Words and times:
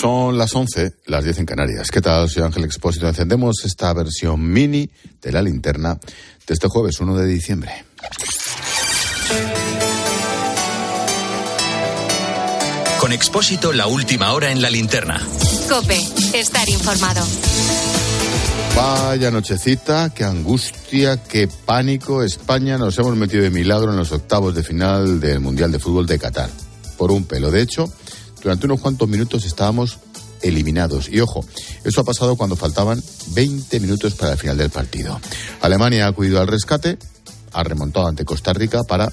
Son 0.00 0.38
las 0.38 0.54
11, 0.54 0.94
las 1.08 1.24
10 1.24 1.40
en 1.40 1.44
Canarias. 1.44 1.90
¿Qué 1.90 2.00
tal? 2.00 2.30
Soy 2.30 2.42
Ángel 2.42 2.64
Expósito. 2.64 3.06
Encendemos 3.06 3.66
esta 3.66 3.92
versión 3.92 4.50
mini 4.50 4.88
de 5.20 5.30
la 5.30 5.42
linterna 5.42 5.98
de 6.46 6.54
este 6.54 6.68
jueves 6.68 7.00
1 7.00 7.16
de 7.16 7.26
diciembre. 7.26 7.84
Con 12.98 13.12
Expósito, 13.12 13.74
la 13.74 13.88
última 13.88 14.32
hora 14.32 14.50
en 14.50 14.62
la 14.62 14.70
linterna. 14.70 15.20
Cope, 15.68 16.00
estar 16.32 16.66
informado. 16.70 17.22
Vaya 18.74 19.30
nochecita, 19.30 20.14
qué 20.14 20.24
angustia, 20.24 21.22
qué 21.24 21.46
pánico. 21.46 22.22
España 22.22 22.78
nos 22.78 22.98
hemos 22.98 23.16
metido 23.16 23.42
de 23.42 23.50
milagro 23.50 23.90
en 23.90 23.98
los 23.98 24.12
octavos 24.12 24.54
de 24.54 24.62
final 24.62 25.20
del 25.20 25.40
Mundial 25.40 25.70
de 25.70 25.78
Fútbol 25.78 26.06
de 26.06 26.18
Qatar. 26.18 26.48
Por 26.96 27.10
un 27.10 27.24
pelo. 27.24 27.50
De 27.50 27.60
hecho, 27.60 27.92
durante 28.42 28.66
unos 28.66 28.80
cuantos 28.80 29.08
minutos 29.08 29.44
estábamos 29.44 29.98
eliminados. 30.42 31.08
Y 31.08 31.20
ojo, 31.20 31.44
eso 31.84 32.00
ha 32.00 32.04
pasado 32.04 32.36
cuando 32.36 32.56
faltaban 32.56 33.02
20 33.28 33.80
minutos 33.80 34.14
para 34.14 34.32
el 34.32 34.38
final 34.38 34.56
del 34.56 34.70
partido. 34.70 35.20
Alemania 35.60 36.06
ha 36.06 36.08
acudido 36.08 36.40
al 36.40 36.46
rescate, 36.46 36.98
ha 37.52 37.62
remontado 37.62 38.08
ante 38.08 38.24
Costa 38.24 38.52
Rica 38.52 38.82
para 38.84 39.12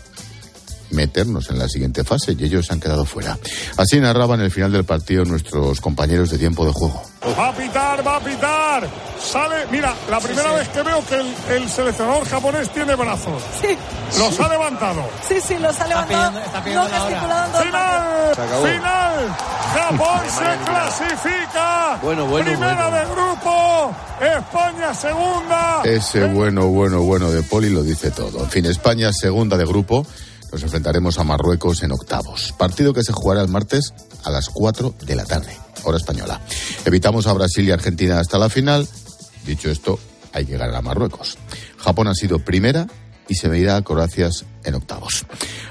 meternos 0.91 1.49
en 1.49 1.59
la 1.59 1.67
siguiente 1.67 2.03
fase 2.03 2.35
y 2.37 2.45
ellos 2.45 2.65
se 2.65 2.73
han 2.73 2.79
quedado 2.79 3.05
fuera. 3.05 3.37
Así 3.77 3.99
narraban 3.99 4.41
el 4.41 4.51
final 4.51 4.71
del 4.71 4.85
partido 4.85 5.25
nuestros 5.25 5.81
compañeros 5.81 6.29
de 6.29 6.37
tiempo 6.37 6.65
de 6.65 6.71
juego. 6.71 7.01
Va 7.37 7.49
a 7.49 7.55
pitar, 7.55 8.05
va 8.05 8.15
a 8.17 8.19
pitar. 8.19 8.89
Sale, 9.21 9.67
mira, 9.71 9.93
la 10.09 10.19
primera 10.19 10.53
vez 10.53 10.69
que 10.69 10.81
veo 10.81 11.05
que 11.05 11.15
el, 11.15 11.61
el, 11.61 11.69
seleccionador 11.69 12.25
japonés 12.27 12.69
tiene 12.71 12.95
brazos. 12.95 13.43
Sí. 13.61 13.77
Los 14.17 14.39
ha 14.39 14.47
levantado. 14.47 15.09
Sí, 15.27 15.35
sí, 15.45 15.57
los 15.59 15.77
ha 15.79 15.87
levantado. 15.87 16.39
Está 16.39 16.63
pidiendo, 16.63 16.85
está 16.85 17.07
pidiendo 17.07 17.27
no 17.27 17.59
Final, 17.59 18.16
final. 18.45 19.35
Japón 19.73 20.21
se 20.29 20.65
clasifica. 20.65 21.99
Bueno, 22.01 22.25
bueno, 22.27 22.45
Primera 22.45 22.89
bueno. 22.89 22.97
de 22.97 23.05
grupo. 23.13 23.95
España 24.21 24.93
segunda. 24.93 25.81
Ese 25.83 26.25
bueno, 26.27 26.67
bueno, 26.67 27.01
bueno 27.01 27.31
de 27.31 27.43
Poli 27.43 27.69
lo 27.69 27.83
dice 27.83 28.11
todo. 28.11 28.43
En 28.43 28.49
fin, 28.49 28.65
España 28.65 29.11
segunda 29.11 29.57
de 29.57 29.65
grupo. 29.65 30.05
Nos 30.51 30.63
enfrentaremos 30.63 31.19
a 31.19 31.23
Marruecos 31.23 31.83
en 31.83 31.91
octavos. 31.91 32.53
Partido 32.57 32.93
que 32.93 33.03
se 33.03 33.11
jugará 33.11 33.41
el 33.41 33.49
martes 33.49 33.93
a 34.23 34.31
las 34.31 34.49
4 34.49 34.93
de 35.03 35.15
la 35.15 35.25
tarde, 35.25 35.55
hora 35.83 35.97
española. 35.97 36.39
Evitamos 36.85 37.27
a 37.27 37.33
Brasil 37.33 37.67
y 37.67 37.71
Argentina 37.71 38.19
hasta 38.19 38.37
la 38.37 38.49
final. 38.49 38.87
Dicho 39.45 39.69
esto, 39.69 39.99
hay 40.31 40.45
que 40.45 40.57
ganar 40.57 40.75
a 40.75 40.81
Marruecos. 40.81 41.37
Japón 41.77 42.07
ha 42.07 42.13
sido 42.13 42.39
primera 42.39 42.87
y 43.27 43.35
se 43.35 43.49
medirá 43.49 43.77
a 43.77 43.81
Croacia 43.81 44.29
en 44.63 44.75
octavos. 44.75 45.25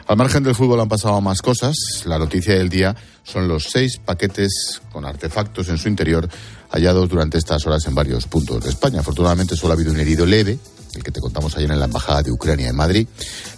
Al 0.07 0.17
margen 0.17 0.43
del 0.43 0.55
fútbol 0.55 0.81
han 0.81 0.89
pasado 0.89 1.21
más 1.21 1.43
cosas. 1.43 1.75
La 2.05 2.19
noticia 2.19 2.55
del 2.55 2.69
día 2.69 2.95
son 3.25 3.49
los 3.49 3.65
seis 3.65 3.99
paquetes 3.99 4.81
con 4.93 5.05
artefactos 5.05 5.69
en 5.69 5.79
su 5.79 5.89
interior 5.89 6.29
hallados 6.71 7.09
durante 7.09 7.39
estas 7.39 7.67
horas 7.67 7.87
en 7.87 7.95
varios 7.95 8.27
puntos 8.27 8.63
de 8.63 8.71
España. 8.71 9.01
Afortunadamente 9.01 9.57
solo 9.57 9.73
ha 9.73 9.77
habido 9.77 9.93
un 9.93 10.01
herido 10.01 10.27
leve, 10.27 10.59
el 10.95 11.03
que 11.03 11.11
te 11.11 11.21
contamos 11.21 11.57
ayer 11.57 11.71
en 11.71 11.79
la 11.79 11.87
Embajada 11.87 12.23
de 12.23 12.33
Ucrania 12.33 12.69
en 12.69 12.77
Madrid. 12.77 13.07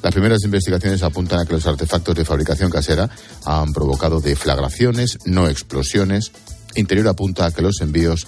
Las 0.02 0.12
primeras 0.12 0.42
investigaciones 0.44 1.02
apuntan 1.02 1.41
a 1.41 1.46
que 1.46 1.52
los 1.52 1.66
artefactos 1.66 2.14
de 2.14 2.24
fabricación 2.24 2.70
casera 2.70 3.08
han 3.44 3.72
provocado 3.72 4.20
deflagraciones, 4.20 5.19
no 5.24 5.48
explosiones. 5.48 6.32
Interior 6.74 7.08
apunta 7.08 7.46
a 7.46 7.50
que 7.50 7.62
los 7.62 7.80
envíos 7.80 8.26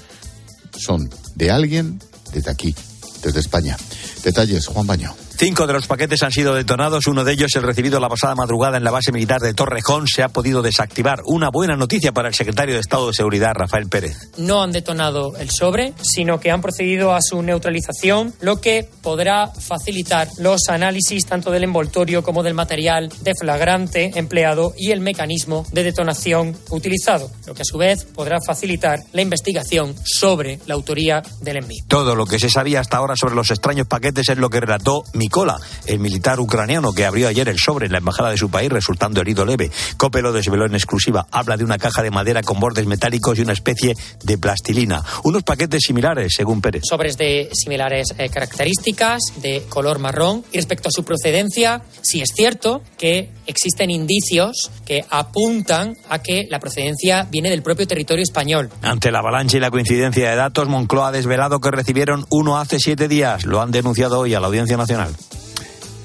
son 0.76 1.08
de 1.34 1.50
alguien 1.50 1.98
desde 2.32 2.50
aquí, 2.50 2.74
desde 3.22 3.40
España. 3.40 3.76
Detalles, 4.22 4.66
Juan 4.66 4.86
Baño. 4.86 5.14
Cinco 5.40 5.66
de 5.66 5.72
los 5.72 5.86
paquetes 5.86 6.22
han 6.22 6.32
sido 6.32 6.54
detonados. 6.54 7.06
Uno 7.06 7.24
de 7.24 7.32
ellos, 7.32 7.56
el 7.56 7.62
recibido 7.62 7.98
la 7.98 8.10
pasada 8.10 8.34
madrugada 8.34 8.76
en 8.76 8.84
la 8.84 8.90
base 8.90 9.10
militar 9.10 9.40
de 9.40 9.54
Torrejón, 9.54 10.06
se 10.06 10.22
ha 10.22 10.28
podido 10.28 10.60
desactivar. 10.60 11.20
Una 11.24 11.48
buena 11.48 11.76
noticia 11.76 12.12
para 12.12 12.28
el 12.28 12.34
secretario 12.34 12.74
de 12.74 12.82
Estado 12.82 13.06
de 13.06 13.14
Seguridad, 13.14 13.54
Rafael 13.54 13.88
Pérez. 13.88 14.18
No 14.36 14.62
han 14.62 14.70
detonado 14.70 15.34
el 15.38 15.48
sobre, 15.48 15.94
sino 16.02 16.40
que 16.40 16.50
han 16.50 16.60
procedido 16.60 17.14
a 17.14 17.22
su 17.22 17.40
neutralización, 17.40 18.34
lo 18.42 18.60
que 18.60 18.86
podrá 19.00 19.46
facilitar 19.46 20.28
los 20.36 20.68
análisis 20.68 21.24
tanto 21.24 21.50
del 21.50 21.64
envoltorio 21.64 22.22
como 22.22 22.42
del 22.42 22.52
material 22.52 23.10
de 23.22 23.32
flagrante 23.34 24.18
empleado 24.18 24.74
y 24.76 24.90
el 24.90 25.00
mecanismo 25.00 25.64
de 25.72 25.84
detonación 25.84 26.54
utilizado, 26.68 27.30
lo 27.46 27.54
que 27.54 27.62
a 27.62 27.64
su 27.64 27.78
vez 27.78 28.04
podrá 28.04 28.42
facilitar 28.46 29.00
la 29.14 29.22
investigación 29.22 29.94
sobre 30.04 30.60
la 30.66 30.74
autoría 30.74 31.22
del 31.40 31.56
envío. 31.56 31.82
Todo 31.88 32.14
lo 32.14 32.26
que 32.26 32.38
se 32.38 32.50
sabía 32.50 32.80
hasta 32.80 32.98
ahora 32.98 33.16
sobre 33.16 33.36
los 33.36 33.50
extraños 33.50 33.86
paquetes 33.86 34.28
es 34.28 34.36
lo 34.36 34.50
que 34.50 34.60
relató 34.60 35.02
Mikola, 35.30 35.60
el 35.86 36.00
militar 36.00 36.40
ucraniano 36.40 36.92
que 36.92 37.06
abrió 37.06 37.28
ayer 37.28 37.48
el 37.48 37.56
sobre 37.56 37.86
en 37.86 37.92
la 37.92 37.98
embajada 37.98 38.30
de 38.30 38.36
su 38.36 38.50
país 38.50 38.68
resultando 38.68 39.20
herido 39.20 39.44
leve. 39.44 39.70
Cope 39.96 40.22
lo 40.22 40.32
desveló 40.32 40.66
en 40.66 40.74
exclusiva. 40.74 41.28
Habla 41.30 41.56
de 41.56 41.62
una 41.62 41.78
caja 41.78 42.02
de 42.02 42.10
madera 42.10 42.42
con 42.42 42.58
bordes 42.58 42.84
metálicos 42.84 43.38
y 43.38 43.42
una 43.42 43.52
especie 43.52 43.94
de 44.24 44.38
plastilina. 44.38 45.04
Unos 45.22 45.44
paquetes 45.44 45.84
similares, 45.86 46.32
según 46.36 46.60
Pérez. 46.60 46.82
Sobres 46.84 47.16
de 47.16 47.48
similares 47.52 48.12
eh, 48.18 48.28
características, 48.28 49.20
de 49.40 49.62
color 49.68 50.00
marrón. 50.00 50.44
Y 50.50 50.56
respecto 50.56 50.88
a 50.88 50.92
su 50.92 51.04
procedencia, 51.04 51.82
sí 52.02 52.20
es 52.20 52.30
cierto 52.34 52.82
que 52.98 53.30
existen 53.46 53.90
indicios 53.90 54.72
que 54.84 55.04
apuntan 55.10 55.94
a 56.08 56.18
que 56.18 56.48
la 56.50 56.58
procedencia 56.58 57.28
viene 57.30 57.50
del 57.50 57.62
propio 57.62 57.86
territorio 57.86 58.24
español. 58.24 58.68
Ante 58.82 59.12
la 59.12 59.20
avalancha 59.20 59.58
y 59.58 59.60
la 59.60 59.70
coincidencia 59.70 60.28
de 60.28 60.34
datos, 60.34 60.66
Moncloa 60.66 61.08
ha 61.08 61.12
desvelado 61.12 61.60
que 61.60 61.70
recibieron 61.70 62.26
uno 62.30 62.58
hace 62.58 62.80
siete 62.80 63.06
días. 63.06 63.44
Lo 63.44 63.60
han 63.60 63.70
denunciado 63.70 64.18
hoy 64.18 64.34
a 64.34 64.40
la 64.40 64.48
Audiencia 64.48 64.76
Nacional. 64.76 65.14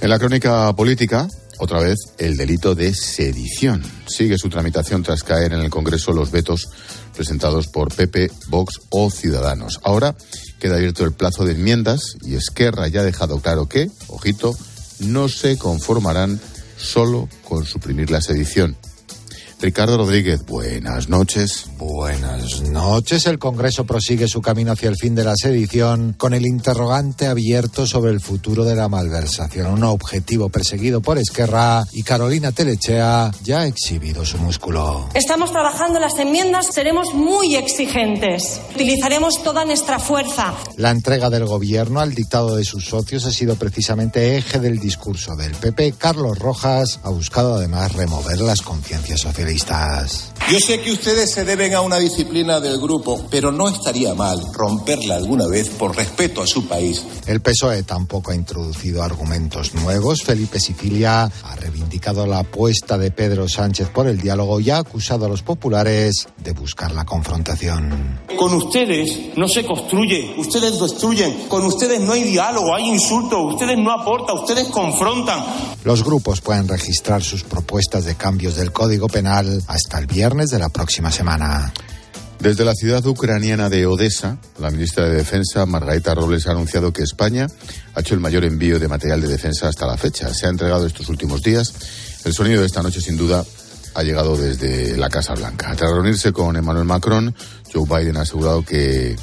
En 0.01 0.09
la 0.09 0.19
crónica 0.19 0.73
política, 0.75 1.27
otra 1.57 1.79
vez, 1.79 1.97
el 2.17 2.37
delito 2.37 2.75
de 2.75 2.93
sedición. 2.93 3.81
Sigue 4.07 4.37
su 4.37 4.49
tramitación 4.49 5.03
tras 5.03 5.23
caer 5.23 5.53
en 5.53 5.61
el 5.61 5.69
Congreso 5.69 6.11
los 6.11 6.31
vetos 6.31 6.67
presentados 7.15 7.67
por 7.67 7.93
PP, 7.93 8.29
Vox 8.49 8.81
o 8.89 9.09
Ciudadanos. 9.09 9.79
Ahora 9.83 10.15
queda 10.59 10.75
abierto 10.75 11.03
el 11.05 11.13
plazo 11.13 11.45
de 11.45 11.53
enmiendas 11.53 12.17
y 12.21 12.35
Esquerra 12.35 12.87
ya 12.87 13.01
ha 13.01 13.05
dejado 13.05 13.39
claro 13.39 13.67
que, 13.67 13.89
ojito, 14.07 14.55
no 14.99 15.29
se 15.29 15.57
conformarán 15.57 16.39
solo 16.77 17.29
con 17.43 17.65
suprimir 17.65 18.11
la 18.11 18.21
sedición. 18.21 18.75
Ricardo 19.61 19.97
Rodríguez, 19.97 20.45
buenas 20.45 21.07
noches. 21.07 21.67
Buenas 21.77 22.61
noches. 22.61 23.25
El 23.25 23.39
Congreso 23.39 23.85
prosigue 23.85 24.27
su 24.27 24.41
camino 24.41 24.73
hacia 24.73 24.89
el 24.89 24.97
fin 24.97 25.15
de 25.15 25.23
la 25.23 25.35
sedición 25.35 26.13
con 26.17 26.33
el 26.33 26.45
interrogante 26.45 27.27
abierto 27.27 27.87
sobre 27.87 28.11
el 28.11 28.19
futuro 28.19 28.65
de 28.65 28.75
la 28.75 28.89
malversación, 28.89 29.71
un 29.71 29.83
objetivo 29.83 30.49
perseguido 30.49 31.01
por 31.01 31.17
Esquerra 31.17 31.85
y 31.93 32.03
Carolina 32.03 32.51
Telechea 32.51 33.31
ya 33.43 33.61
ha 33.61 33.67
exhibido 33.67 34.25
su 34.25 34.37
músculo. 34.37 35.09
Estamos 35.13 35.51
trabajando 35.51 35.99
las 35.99 36.17
enmiendas, 36.19 36.67
seremos 36.73 37.13
muy 37.13 37.55
exigentes. 37.55 38.59
Utilizaremos 38.73 39.41
toda 39.41 39.63
nuestra 39.63 39.99
fuerza. 39.99 40.53
La 40.77 40.91
entrega 40.91 41.29
del 41.29 41.45
gobierno 41.45 42.01
al 42.01 42.13
dictado 42.13 42.55
de 42.55 42.65
sus 42.65 42.85
socios 42.85 43.25
ha 43.25 43.31
sido 43.31 43.55
precisamente 43.55 44.37
eje 44.37 44.59
del 44.59 44.79
discurso 44.79 45.35
del 45.35 45.53
PP. 45.55 45.93
Carlos 45.97 46.37
Rojas 46.37 46.99
ha 47.03 47.09
buscado 47.09 47.55
además 47.55 47.93
remover 47.93 48.39
las 48.41 48.61
conciencias 48.61 49.25
socialistas. 49.45 50.31
Yo 50.51 50.59
sé 50.59 50.79
que 50.79 50.91
ustedes 50.91 51.31
se 51.31 51.43
deben 51.43 51.73
a 51.73 51.81
una 51.81 51.97
disciplina 51.97 52.59
del 52.59 52.79
grupo, 52.79 53.25
pero 53.31 53.51
no 53.51 53.67
estaría 53.67 54.13
mal 54.13 54.39
romperla 54.53 55.15
alguna 55.15 55.47
vez 55.47 55.69
por 55.69 55.95
respeto 55.95 56.43
a 56.43 56.45
su 56.45 56.67
país. 56.67 57.03
El 57.25 57.41
PSOE 57.41 57.81
tampoco 57.81 58.29
ha 58.29 58.35
introducido 58.35 59.01
argumentos 59.01 59.73
nuevos. 59.73 60.21
Felipe 60.21 60.59
Sicilia 60.59 61.23
ha 61.23 61.55
reivindicado 61.55 62.27
la 62.27 62.39
apuesta 62.39 62.95
de 62.95 63.09
Pedro 63.09 63.49
Sánchez 63.49 63.89
por 63.89 64.05
el 64.05 64.19
diálogo 64.19 64.59
y 64.59 64.69
ha 64.69 64.77
acusado 64.77 65.25
a 65.25 65.29
los 65.29 65.41
populares 65.41 66.27
de 66.37 66.51
buscar 66.51 66.91
la 66.91 67.05
confrontación. 67.05 68.19
Con 68.37 68.53
ustedes 68.53 69.35
no 69.35 69.47
se 69.47 69.65
construye, 69.65 70.35
ustedes 70.37 70.79
destruyen. 70.79 71.47
Con 71.47 71.65
ustedes 71.65 71.99
no 72.01 72.13
hay 72.13 72.21
diálogo, 72.21 72.75
hay 72.75 72.87
insulto, 72.87 73.41
ustedes 73.41 73.79
no 73.79 73.91
aportan, 73.91 74.37
ustedes 74.37 74.67
confrontan. 74.67 75.43
Los 75.83 76.03
grupos 76.03 76.41
pueden 76.41 76.67
registrar 76.67 77.23
sus 77.23 77.43
propuestas 77.43 78.05
de 78.05 78.15
cambios 78.15 78.55
del 78.55 78.71
Código 78.71 79.07
Penal 79.07 79.34
hasta 79.67 79.99
el 79.99 80.07
viernes 80.07 80.49
de 80.49 80.59
la 80.59 80.69
próxima 80.69 81.11
semana. 81.11 81.73
Desde 82.39 82.63
la 82.63 82.73
ciudad 82.73 83.05
ucraniana 83.05 83.69
de 83.69 83.85
Odessa, 83.85 84.37
la 84.59 84.69
ministra 84.69 85.05
de 85.05 85.15
Defensa, 85.15 85.65
Margarita 85.65 86.13
Robles, 86.13 86.47
ha 86.47 86.51
anunciado 86.51 86.93
que 86.93 87.01
España 87.01 87.47
ha 87.93 87.99
hecho 87.99 88.13
el 88.13 88.19
mayor 88.19 88.45
envío 88.45 88.79
de 88.79 88.87
material 88.87 89.21
de 89.21 89.27
defensa 89.27 89.67
hasta 89.67 89.87
la 89.87 89.97
fecha. 89.97 90.33
Se 90.33 90.45
ha 90.45 90.49
entregado 90.49 90.85
estos 90.85 91.09
últimos 91.09 91.41
días. 91.41 91.73
El 92.23 92.33
sonido 92.33 92.61
de 92.61 92.67
esta 92.67 92.83
noche, 92.83 93.01
sin 93.01 93.17
duda, 93.17 93.43
ha 93.93 94.03
llegado 94.03 94.37
desde 94.37 94.95
la 94.95 95.09
Casa 95.09 95.33
Blanca. 95.33 95.75
Tras 95.75 95.91
reunirse 95.91 96.31
con 96.31 96.55
Emmanuel 96.55 96.85
Macron, 96.85 97.33
Joe 97.73 97.85
Biden 97.87 98.17
ha 98.17 98.21
asegurado 98.21 98.63
que 98.63 99.15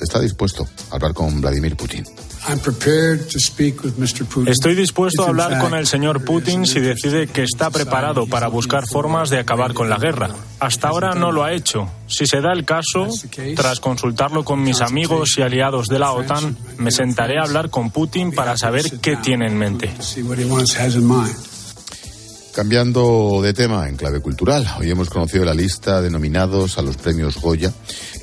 está 0.00 0.20
dispuesto 0.20 0.68
a 0.90 0.94
hablar 0.94 1.14
con 1.14 1.40
Vladimir 1.40 1.76
Putin. 1.76 2.04
Estoy 4.46 4.74
dispuesto 4.74 5.24
a 5.24 5.28
hablar 5.28 5.58
con 5.60 5.74
el 5.74 5.86
señor 5.86 6.24
Putin 6.24 6.66
si 6.66 6.80
decide 6.80 7.26
que 7.26 7.42
está 7.42 7.70
preparado 7.70 8.26
para 8.26 8.48
buscar 8.48 8.86
formas 8.86 9.30
de 9.30 9.38
acabar 9.38 9.74
con 9.74 9.88
la 9.88 9.98
guerra. 9.98 10.30
Hasta 10.60 10.88
ahora 10.88 11.14
no 11.14 11.32
lo 11.32 11.44
ha 11.44 11.52
hecho. 11.52 11.90
Si 12.06 12.26
se 12.26 12.40
da 12.40 12.52
el 12.52 12.64
caso, 12.64 13.08
tras 13.54 13.80
consultarlo 13.80 14.44
con 14.44 14.62
mis 14.62 14.80
amigos 14.80 15.36
y 15.36 15.42
aliados 15.42 15.86
de 15.88 15.98
la 15.98 16.12
OTAN, 16.12 16.56
me 16.78 16.90
sentaré 16.90 17.38
a 17.38 17.42
hablar 17.42 17.70
con 17.70 17.90
Putin 17.90 18.32
para 18.32 18.56
saber 18.56 18.98
qué 19.00 19.16
tiene 19.16 19.46
en 19.46 19.56
mente. 19.56 19.92
Cambiando 22.58 23.40
de 23.40 23.54
tema 23.54 23.88
en 23.88 23.96
clave 23.96 24.20
cultural, 24.20 24.66
hoy 24.80 24.90
hemos 24.90 25.08
conocido 25.10 25.44
la 25.44 25.54
lista 25.54 26.02
de 26.02 26.10
nominados 26.10 26.76
a 26.76 26.82
los 26.82 26.96
premios 26.96 27.40
Goya. 27.40 27.72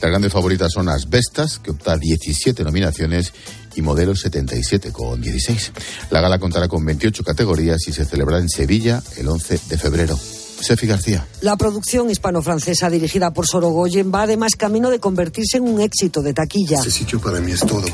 Las 0.02 0.12
grandes 0.12 0.34
favoritas 0.34 0.74
son 0.74 0.90
Asbestas, 0.90 1.58
que 1.60 1.72
opta 1.72 1.96
17 1.96 2.66
nominaciones, 2.66 3.32
y 3.76 3.82
Modelo 3.82 4.16
77 4.16 4.92
con 4.92 5.22
16. 5.22 5.72
La 6.12 6.22
gala 6.22 6.40
contará 6.40 6.68
con 6.68 6.84
28 6.86 7.24
categorías 7.24 7.88
y 7.88 7.94
se 7.94 8.06
celebrará 8.06 8.42
en 8.42 8.50
Sevilla 8.50 9.02
el 9.18 9.28
11 9.28 9.60
de 9.70 9.78
febrero. 9.78 10.20
Sefi 10.62 10.88
García. 10.88 11.28
La 11.42 11.58
producción 11.58 12.10
hispano-francesa 12.10 12.90
dirigida 12.90 13.32
por 13.32 13.46
Sorogoyen 13.46 14.12
va 14.14 14.24
además 14.24 14.56
camino 14.56 14.90
de 14.90 15.00
convertirse 15.00 15.58
en 15.58 15.64
un 15.64 15.82
éxito 15.82 16.22
de 16.22 16.34
taquilla. 16.34 16.80
Ese 16.80 16.92
sitio 16.92 17.20
para 17.20 17.40
mí 17.40 17.52
es 17.52 17.60
todo. 17.60 17.86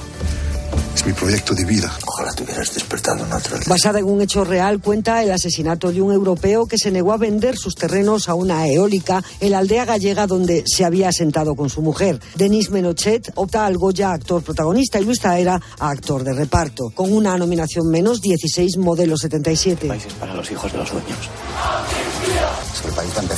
Es 0.96 1.06
mi 1.06 1.14
proyecto 1.14 1.54
de 1.54 1.66
vida. 1.66 1.92
Ojalá 2.06 2.32
te 2.34 2.44
hubieras 2.44 2.74
despertado 2.74 3.26
en 3.26 3.34
otro 3.34 3.58
Basada 3.68 4.00
en 4.00 4.06
un 4.06 4.22
hecho 4.22 4.44
real, 4.44 4.82
cuenta 4.82 5.24
el 5.24 5.32
asesinato 5.32 5.92
de 5.92 6.02
un 6.02 6.12
europeo 6.12 6.66
que 6.66 6.78
se 6.78 6.92
negó 6.92 7.14
a 7.14 7.18
vender 7.18 7.58
sus 7.58 7.76
terrenos 7.76 8.30
a 8.30 8.34
una 8.34 8.68
eólica 8.68 9.24
en 9.40 9.52
la 9.52 9.60
aldea 9.60 9.86
gallega 9.86 10.28
donde 10.28 10.64
se 10.66 10.86
había 10.86 11.10
asentado 11.10 11.56
con 11.56 11.70
su 11.70 11.82
mujer. 11.82 12.20
Denis 12.36 12.70
Menochet 12.70 13.32
opta 13.36 13.66
al 13.66 13.78
Goya 13.78 14.12
a 14.12 14.14
actor 14.14 14.44
protagonista 14.44 15.00
y 15.00 15.06
Luis 15.06 15.20
Taera 15.20 15.60
a 15.80 15.90
actor 15.90 16.24
de 16.24 16.34
reparto. 16.34 16.92
Con 16.94 17.14
una 17.14 17.38
nominación 17.38 17.88
menos, 17.90 18.22
16 18.22 18.78
modelo 18.78 19.18
77. 19.18 19.88
Países 19.88 20.14
para 20.14 20.34
los 20.34 20.52
hijos 20.52 20.72
de 20.72 20.78
los 20.78 20.90
sueños. 20.90 21.18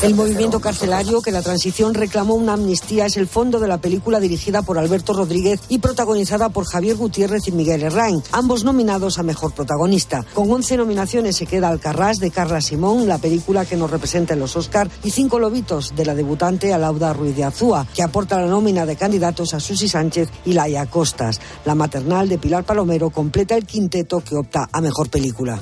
El 0.02 0.16
movimiento 0.16 0.60
carcelario 0.60 1.22
que 1.22 1.32
la 1.32 1.42
transición 1.42 1.94
reclamó 1.94 2.36
una 2.36 2.54
amnistía 2.54 3.06
es 3.06 3.18
el 3.18 3.28
fondo 3.28 3.60
de 3.60 3.68
la 3.68 3.80
película 3.80 4.20
dirigida 4.20 4.62
por 4.62 4.78
Alberto 4.78 5.14
Rodríguez 5.14 5.60
y 5.70 5.80
protagonizada 5.80 6.50
por 6.50 6.66
Javier 6.66 6.96
Gutiérrez 6.96 7.48
y 7.48 7.52
Miguel 7.52 7.84
Herrain, 7.84 8.22
ambos 8.32 8.64
nominados 8.64 9.20
a 9.20 9.24
Mejor 9.24 9.54
Protagonista. 9.54 10.26
Con 10.34 10.52
11 10.52 10.78
nominaciones 10.78 11.36
se 11.36 11.46
queda 11.46 11.70
Alcarrás 11.70 12.20
de 12.20 12.32
Carla 12.32 12.62
Simón, 12.62 13.08
la 13.08 13.18
película 13.18 13.66
que 13.66 13.78
nos 13.78 13.92
representa 13.92 14.34
en 14.34 14.40
los 14.40 14.56
Oscar, 14.56 14.90
y 15.04 15.12
Cinco 15.12 15.40
Lobitos 15.40 15.94
de 15.96 16.06
la 16.06 16.16
debutante 16.16 16.74
Alauda 16.74 17.14
Ruiz 17.14 17.36
de 17.36 17.44
Azúa, 17.44 17.88
que 17.94 18.04
aporta 18.04 18.40
la 18.40 18.48
nómina 18.48 18.86
de 18.86 18.96
candidatos 18.96 19.54
a 19.54 19.60
Susi 19.60 19.88
Sánchez 19.88 20.30
y 20.46 20.54
Laia 20.54 20.86
Costas. 20.86 21.40
La 21.66 21.76
maternal 21.76 22.30
de 22.30 22.38
Pilar 22.38 22.64
Palomero 22.64 23.10
completa 23.10 23.56
el 23.56 23.66
quinteto 23.66 24.22
que 24.22 24.36
opta 24.36 24.70
a 24.72 24.82
Mejor 24.82 25.10
Película. 25.10 25.60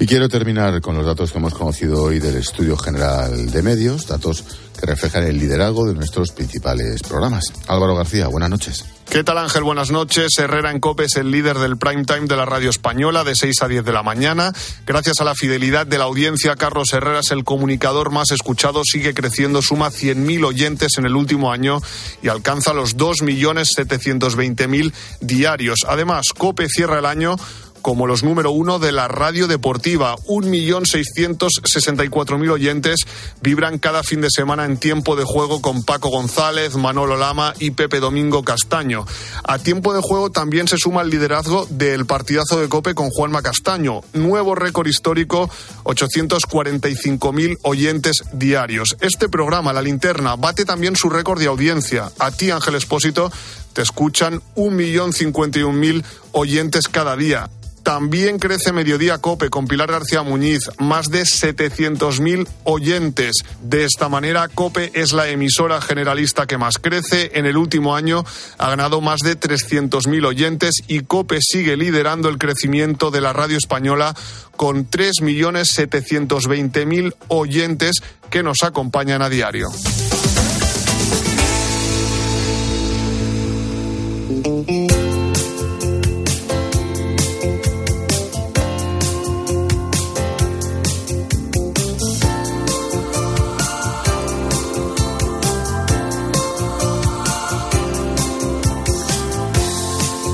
Y 0.00 0.06
quiero 0.06 0.28
terminar 0.28 0.80
con 0.80 0.96
los 0.96 1.06
datos 1.06 1.30
que 1.30 1.38
hemos 1.38 1.54
conocido 1.54 2.02
hoy 2.02 2.18
del 2.18 2.36
Estudio 2.36 2.76
General 2.76 3.50
de 3.50 3.62
Medios, 3.62 4.06
datos 4.08 4.44
que 4.78 4.86
reflejan 4.86 5.24
el 5.24 5.38
liderazgo 5.38 5.86
de 5.86 5.94
nuestros 5.94 6.32
principales 6.32 7.02
programas. 7.02 7.44
Álvaro 7.68 7.94
García, 7.94 8.26
buenas 8.26 8.50
noches. 8.50 8.84
¿Qué 9.08 9.22
tal 9.22 9.38
Ángel? 9.38 9.62
Buenas 9.62 9.92
noches. 9.92 10.36
Herrera 10.38 10.72
en 10.72 10.80
COPE 10.80 11.04
es 11.04 11.14
el 11.16 11.30
líder 11.30 11.58
del 11.58 11.76
prime 11.76 12.04
time 12.04 12.26
de 12.26 12.36
la 12.36 12.44
radio 12.44 12.70
española 12.70 13.22
de 13.22 13.36
6 13.36 13.62
a 13.62 13.68
10 13.68 13.84
de 13.84 13.92
la 13.92 14.02
mañana. 14.02 14.52
Gracias 14.84 15.20
a 15.20 15.24
la 15.24 15.36
fidelidad 15.36 15.86
de 15.86 15.98
la 15.98 16.04
audiencia, 16.04 16.56
Carlos 16.56 16.92
Herrera 16.92 17.20
es 17.20 17.30
el 17.30 17.44
comunicador 17.44 18.10
más 18.10 18.32
escuchado, 18.32 18.82
sigue 18.84 19.14
creciendo, 19.14 19.62
suma 19.62 19.90
100.000 19.90 20.44
oyentes 20.44 20.98
en 20.98 21.06
el 21.06 21.14
último 21.14 21.52
año 21.52 21.80
y 22.22 22.28
alcanza 22.28 22.74
los 22.74 22.96
2.720.000 22.96 24.92
diarios. 25.20 25.80
Además, 25.86 26.26
COPE 26.36 26.66
cierra 26.68 26.98
el 26.98 27.06
año 27.06 27.36
como 27.84 28.06
los 28.06 28.24
número 28.24 28.50
uno 28.50 28.78
de 28.78 28.92
la 28.92 29.08
radio 29.08 29.46
deportiva. 29.46 30.16
1.664.000 30.16 32.50
oyentes 32.50 33.00
vibran 33.42 33.78
cada 33.78 34.02
fin 34.02 34.22
de 34.22 34.30
semana 34.30 34.64
en 34.64 34.78
tiempo 34.78 35.16
de 35.16 35.24
juego 35.24 35.60
con 35.60 35.82
Paco 35.82 36.08
González, 36.08 36.76
Manolo 36.76 37.18
Lama 37.18 37.52
y 37.58 37.72
Pepe 37.72 38.00
Domingo 38.00 38.42
Castaño. 38.42 39.04
A 39.44 39.58
tiempo 39.58 39.92
de 39.92 40.00
juego 40.00 40.30
también 40.30 40.66
se 40.66 40.78
suma 40.78 41.02
el 41.02 41.10
liderazgo 41.10 41.66
del 41.68 42.06
partidazo 42.06 42.58
de 42.58 42.70
Cope 42.70 42.94
con 42.94 43.10
Juanma 43.10 43.42
Castaño. 43.42 44.00
Nuevo 44.14 44.54
récord 44.54 44.86
histórico, 44.86 45.50
845.000 45.82 47.58
oyentes 47.64 48.24
diarios. 48.32 48.96
Este 49.00 49.28
programa, 49.28 49.74
La 49.74 49.82
Linterna, 49.82 50.36
bate 50.36 50.64
también 50.64 50.96
su 50.96 51.10
récord 51.10 51.38
de 51.38 51.48
audiencia. 51.48 52.10
A 52.18 52.30
ti, 52.30 52.50
Ángel 52.50 52.76
Espósito, 52.76 53.30
te 53.74 53.82
escuchan 53.82 54.40
1.051.000 54.56 56.02
oyentes 56.32 56.88
cada 56.88 57.14
día. 57.14 57.50
También 57.84 58.38
crece 58.38 58.72
Mediodía 58.72 59.18
Cope 59.18 59.50
con 59.50 59.68
Pilar 59.68 59.92
García 59.92 60.22
Muñiz, 60.22 60.70
más 60.78 61.10
de 61.10 61.24
700.000 61.24 62.48
oyentes. 62.64 63.44
De 63.62 63.84
esta 63.84 64.08
manera, 64.08 64.48
Cope 64.48 64.90
es 64.94 65.12
la 65.12 65.28
emisora 65.28 65.82
generalista 65.82 66.46
que 66.46 66.56
más 66.56 66.78
crece. 66.78 67.32
En 67.34 67.44
el 67.44 67.58
último 67.58 67.94
año 67.94 68.24
ha 68.56 68.70
ganado 68.70 69.02
más 69.02 69.20
de 69.20 69.38
300.000 69.38 70.26
oyentes 70.26 70.76
y 70.88 71.00
Cope 71.00 71.40
sigue 71.42 71.76
liderando 71.76 72.30
el 72.30 72.38
crecimiento 72.38 73.10
de 73.10 73.20
la 73.20 73.34
radio 73.34 73.58
española 73.58 74.16
con 74.56 74.88
3.720.000 74.88 77.14
oyentes 77.28 77.96
que 78.30 78.42
nos 78.42 78.62
acompañan 78.62 79.20
a 79.20 79.28
diario. 79.28 79.68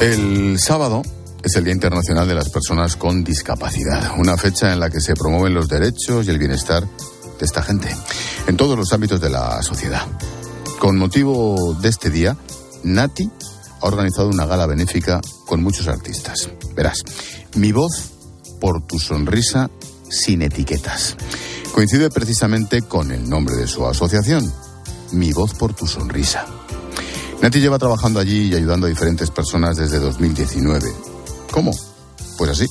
El 0.01 0.59
sábado 0.59 1.03
es 1.43 1.57
el 1.57 1.65
Día 1.65 1.75
Internacional 1.75 2.27
de 2.27 2.35
las 2.35 2.49
Personas 2.49 2.97
con 2.97 3.23
Discapacidad, 3.23 4.19
una 4.19 4.39
fecha 4.39 4.73
en 4.73 4.81
la 4.81 4.89
que 4.89 4.99
se 4.99 5.15
promueven 5.15 5.53
los 5.53 5.69
derechos 5.69 6.27
y 6.27 6.31
el 6.31 6.39
bienestar 6.39 6.85
de 7.39 7.45
esta 7.45 7.63
gente 7.63 7.95
en 8.47 8.57
todos 8.57 8.79
los 8.79 8.95
ámbitos 8.95 9.21
de 9.21 9.29
la 9.29 9.63
sociedad. 9.63 10.07
Con 10.79 10.97
motivo 10.97 11.77
de 11.83 11.91
este 11.91 12.09
día, 12.09 12.35
Nati 12.83 13.31
ha 13.83 13.87
organizado 13.87 14.29
una 14.29 14.47
gala 14.47 14.65
benéfica 14.65 15.21
con 15.47 15.63
muchos 15.63 15.87
artistas. 15.87 16.49
Verás, 16.75 17.03
mi 17.57 17.71
voz 17.71 18.13
por 18.59 18.87
tu 18.87 18.99
sonrisa 18.99 19.71
sin 20.09 20.41
etiquetas. 20.41 21.15
Coincide 21.75 22.09
precisamente 22.09 22.81
con 22.81 23.13
el 23.13 23.29
nombre 23.29 23.55
de 23.55 23.67
su 23.67 23.87
asociación, 23.87 24.51
Mi 25.13 25.33
voz 25.33 25.55
por 25.55 25.75
tu 25.75 25.87
sonrisa. 25.87 26.47
Nati 27.43 27.59
lleva 27.59 27.79
trabajando 27.79 28.21
allí 28.21 28.49
y 28.49 28.55
ayudando 28.55 28.87
a 28.87 28.91
diferentes 28.91 29.31
personas 29.31 29.79
desde 29.79 29.99
2019. 29.99 30.93
¿Cómo? 31.51 31.73
Pues 32.37 32.51
así, 32.51 32.67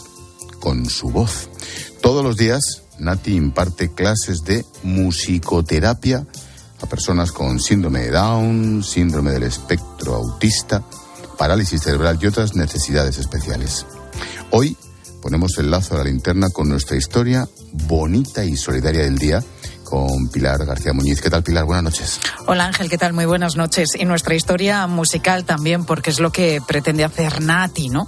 con 0.60 0.88
su 0.88 1.10
voz. 1.10 1.50
Todos 2.01 2.24
los 2.24 2.38
días, 2.38 2.83
Nati 3.00 3.33
imparte 3.33 3.92
clases 3.92 4.44
de 4.44 4.63
musicoterapia 4.83 6.24
a 6.81 6.86
personas 6.86 7.31
con 7.31 7.60
síndrome 7.60 8.01
de 8.01 8.12
Down, 8.12 8.83
síndrome 8.83 9.31
del 9.31 9.44
espectro 9.44 10.14
autista, 10.14 10.83
parálisis 11.35 11.81
cerebral 11.81 12.19
y 12.21 12.28
otras 12.28 12.56
necesidades 12.56 13.18
especiales. 13.18 13.88
Hoy 14.52 14.78
ponemos 15.23 15.57
el 15.57 15.71
lazo 15.71 15.95
a 15.95 15.99
la 15.99 16.04
linterna 16.04 16.49
con 16.54 16.69
nuestra 16.69 16.95
historia 16.95 17.49
bonita 17.73 18.45
y 18.45 18.56
solidaria 18.56 19.02
del 19.02 19.18
día 19.18 19.44
con 19.89 20.29
Pilar 20.29 20.63
García 20.65 20.93
Muñiz. 20.93 21.21
¿Qué 21.21 21.29
tal, 21.29 21.43
Pilar? 21.43 21.65
Buenas 21.65 21.83
noches. 21.83 22.19
Hola, 22.45 22.65
Ángel. 22.65 22.89
¿Qué 22.89 22.97
tal? 22.97 23.13
Muy 23.13 23.25
buenas 23.25 23.55
noches. 23.55 23.89
Y 23.97 24.05
nuestra 24.05 24.35
historia 24.35 24.85
musical 24.87 25.45
también, 25.45 25.85
porque 25.85 26.11
es 26.11 26.19
lo 26.19 26.31
que 26.31 26.61
pretende 26.65 27.03
hacer 27.03 27.41
Nati, 27.41 27.89
¿no? 27.89 28.07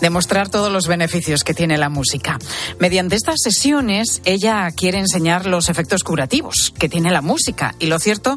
Demostrar 0.00 0.48
todos 0.48 0.72
los 0.72 0.88
beneficios 0.88 1.44
que 1.44 1.54
tiene 1.54 1.78
la 1.78 1.88
música. 1.88 2.38
Mediante 2.80 3.14
estas 3.14 3.36
sesiones, 3.42 4.20
ella 4.24 4.68
quiere 4.72 4.98
enseñar 4.98 5.46
los 5.46 5.68
efectos 5.68 6.02
curativos 6.02 6.72
que 6.76 6.88
tiene 6.88 7.10
la 7.10 7.22
música. 7.22 7.74
Y 7.78 7.86
lo 7.86 7.98
cierto 7.98 8.36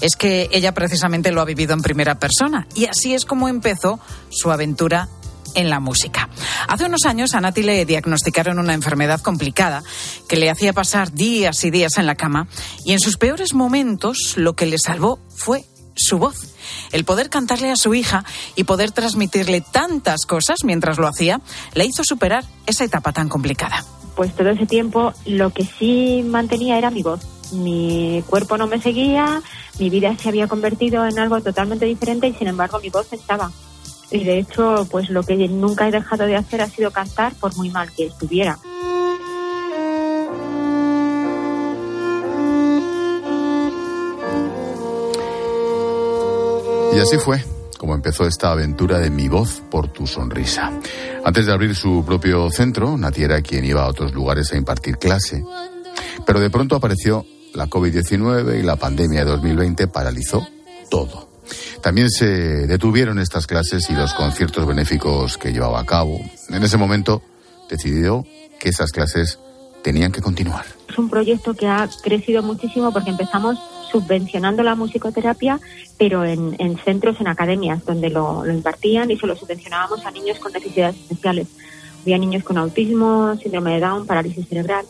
es 0.00 0.16
que 0.16 0.48
ella 0.52 0.74
precisamente 0.74 1.32
lo 1.32 1.40
ha 1.40 1.44
vivido 1.46 1.72
en 1.72 1.82
primera 1.82 2.18
persona. 2.18 2.66
Y 2.74 2.86
así 2.86 3.14
es 3.14 3.24
como 3.24 3.48
empezó 3.48 3.98
su 4.28 4.50
aventura 4.50 5.08
en 5.56 5.70
la 5.70 5.80
música. 5.80 6.28
Hace 6.68 6.84
unos 6.84 7.04
años 7.06 7.34
a 7.34 7.40
Nati 7.40 7.62
le 7.62 7.84
diagnosticaron 7.84 8.60
una 8.60 8.74
enfermedad 8.74 9.20
complicada 9.20 9.82
que 10.28 10.36
le 10.36 10.50
hacía 10.50 10.72
pasar 10.72 11.12
días 11.12 11.64
y 11.64 11.70
días 11.70 11.98
en 11.98 12.06
la 12.06 12.14
cama 12.14 12.46
y 12.84 12.92
en 12.92 13.00
sus 13.00 13.16
peores 13.16 13.54
momentos 13.54 14.34
lo 14.36 14.54
que 14.54 14.66
le 14.66 14.78
salvó 14.78 15.18
fue 15.34 15.64
su 15.96 16.18
voz. 16.18 16.54
El 16.92 17.04
poder 17.04 17.30
cantarle 17.30 17.70
a 17.70 17.76
su 17.76 17.94
hija 17.94 18.24
y 18.54 18.64
poder 18.64 18.92
transmitirle 18.92 19.62
tantas 19.62 20.26
cosas 20.26 20.58
mientras 20.64 20.98
lo 20.98 21.08
hacía 21.08 21.40
le 21.74 21.86
hizo 21.86 22.04
superar 22.04 22.44
esa 22.66 22.84
etapa 22.84 23.12
tan 23.12 23.28
complicada. 23.28 23.84
Pues 24.14 24.34
todo 24.34 24.50
ese 24.50 24.66
tiempo 24.66 25.12
lo 25.24 25.50
que 25.50 25.64
sí 25.64 26.22
mantenía 26.26 26.78
era 26.78 26.90
mi 26.90 27.02
voz. 27.02 27.20
Mi 27.52 28.22
cuerpo 28.26 28.58
no 28.58 28.66
me 28.66 28.80
seguía, 28.80 29.42
mi 29.78 29.88
vida 29.88 30.16
se 30.20 30.28
había 30.28 30.48
convertido 30.48 31.06
en 31.06 31.18
algo 31.18 31.40
totalmente 31.40 31.86
diferente 31.86 32.26
y 32.26 32.34
sin 32.34 32.48
embargo 32.48 32.80
mi 32.80 32.90
voz 32.90 33.12
estaba 33.12 33.52
y 34.10 34.24
de 34.24 34.38
hecho 34.38 34.86
pues 34.90 35.10
lo 35.10 35.22
que 35.22 35.36
nunca 35.48 35.88
he 35.88 35.90
dejado 35.90 36.26
de 36.26 36.36
hacer 36.36 36.62
ha 36.62 36.68
sido 36.68 36.90
cantar 36.90 37.34
por 37.34 37.56
muy 37.56 37.70
mal 37.70 37.90
que 37.92 38.06
estuviera. 38.06 38.58
Y 46.92 46.98
así 46.98 47.18
fue 47.18 47.44
como 47.76 47.94
empezó 47.94 48.26
esta 48.26 48.52
aventura 48.52 48.98
de 48.98 49.10
mi 49.10 49.28
voz 49.28 49.62
por 49.70 49.88
tu 49.88 50.06
sonrisa. 50.06 50.72
Antes 51.24 51.46
de 51.46 51.52
abrir 51.52 51.74
su 51.74 52.04
propio 52.04 52.50
centro, 52.50 52.96
Nati 52.96 53.22
era 53.22 53.40
quien 53.42 53.64
iba 53.64 53.84
a 53.84 53.88
otros 53.88 54.14
lugares 54.14 54.52
a 54.52 54.56
impartir 54.56 54.96
clase. 54.98 55.44
Pero 56.24 56.40
de 56.40 56.50
pronto 56.50 56.76
apareció 56.76 57.24
la 57.54 57.68
COVID-19 57.68 58.58
y 58.58 58.62
la 58.62 58.76
pandemia 58.76 59.24
de 59.24 59.30
2020 59.30 59.88
paralizó 59.88 60.46
todo. 60.90 61.35
También 61.82 62.10
se 62.10 62.26
detuvieron 62.66 63.18
estas 63.18 63.46
clases 63.46 63.88
y 63.90 63.94
los 63.94 64.14
conciertos 64.14 64.66
benéficos 64.66 65.38
que 65.38 65.52
llevaba 65.52 65.80
a 65.80 65.86
cabo. 65.86 66.20
En 66.48 66.62
ese 66.62 66.76
momento 66.76 67.22
decidió 67.68 68.24
que 68.58 68.68
esas 68.68 68.92
clases 68.92 69.38
tenían 69.82 70.10
que 70.10 70.20
continuar. 70.20 70.64
Es 70.88 70.98
un 70.98 71.08
proyecto 71.08 71.54
que 71.54 71.68
ha 71.68 71.88
crecido 72.02 72.42
muchísimo 72.42 72.92
porque 72.92 73.10
empezamos 73.10 73.58
subvencionando 73.90 74.62
la 74.62 74.74
musicoterapia, 74.74 75.60
pero 75.96 76.24
en, 76.24 76.56
centros, 76.84 77.20
en 77.20 77.28
academias, 77.28 77.84
donde 77.84 78.10
lo, 78.10 78.44
lo, 78.44 78.52
impartían 78.52 79.10
y 79.10 79.16
se 79.16 79.26
lo 79.26 79.36
subvencionábamos 79.36 80.04
a 80.04 80.10
niños 80.10 80.38
con 80.38 80.52
necesidades 80.52 80.96
especiales. 80.96 81.46
Había 82.02 82.18
niños 82.18 82.44
con 82.44 82.58
autismo, 82.58 83.36
síndrome 83.36 83.74
de 83.74 83.80
Down, 83.80 84.06
parálisis 84.06 84.48
cerebral. 84.48 84.84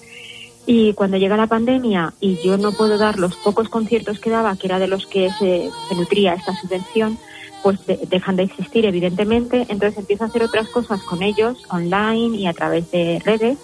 Y 0.67 0.95
cuando 0.95 1.17
llega 1.17 1.37
la 1.37 1.47
pandemia 1.47 2.13
y 2.21 2.43
yo 2.43 2.59
no 2.59 2.73
puedo 2.73 2.99
dar 2.99 3.19
los 3.19 3.37
pocos 3.37 3.69
conciertos 3.69 4.19
que 4.19 4.31
daba, 4.31 4.57
que 4.57 4.67
era 4.67 4.81
de 4.81 4.89
los 4.89 5.07
que 5.07 5.31
se, 5.39 5.71
nutría 5.95 6.35
esta 6.35 6.55
subvención, 6.61 7.19
pues 7.63 7.79
dejan 8.09 8.35
de 8.35 8.43
existir, 8.43 8.85
evidentemente. 8.85 9.67
Entonces 9.69 9.97
empiezo 9.97 10.25
a 10.25 10.27
hacer 10.27 10.43
otras 10.43 10.69
cosas 10.69 11.01
con 11.03 11.23
ellos, 11.23 11.63
online 11.71 12.37
y 12.37 12.47
a 12.49 12.53
través 12.53 12.91
de 12.91 13.23
redes. 13.25 13.59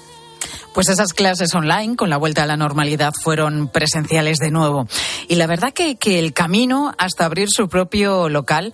Pues 0.72 0.88
esas 0.88 1.12
clases 1.12 1.54
online, 1.54 1.96
con 1.96 2.08
la 2.08 2.16
vuelta 2.16 2.44
a 2.44 2.46
la 2.46 2.56
normalidad, 2.56 3.12
fueron 3.20 3.68
presenciales 3.68 4.38
de 4.38 4.50
nuevo. 4.50 4.86
Y 5.28 5.34
la 5.34 5.46
verdad 5.46 5.72
que, 5.72 5.96
que 5.96 6.18
el 6.18 6.32
camino 6.32 6.94
hasta 6.98 7.26
abrir 7.26 7.48
su 7.50 7.68
propio 7.68 8.28
local 8.28 8.72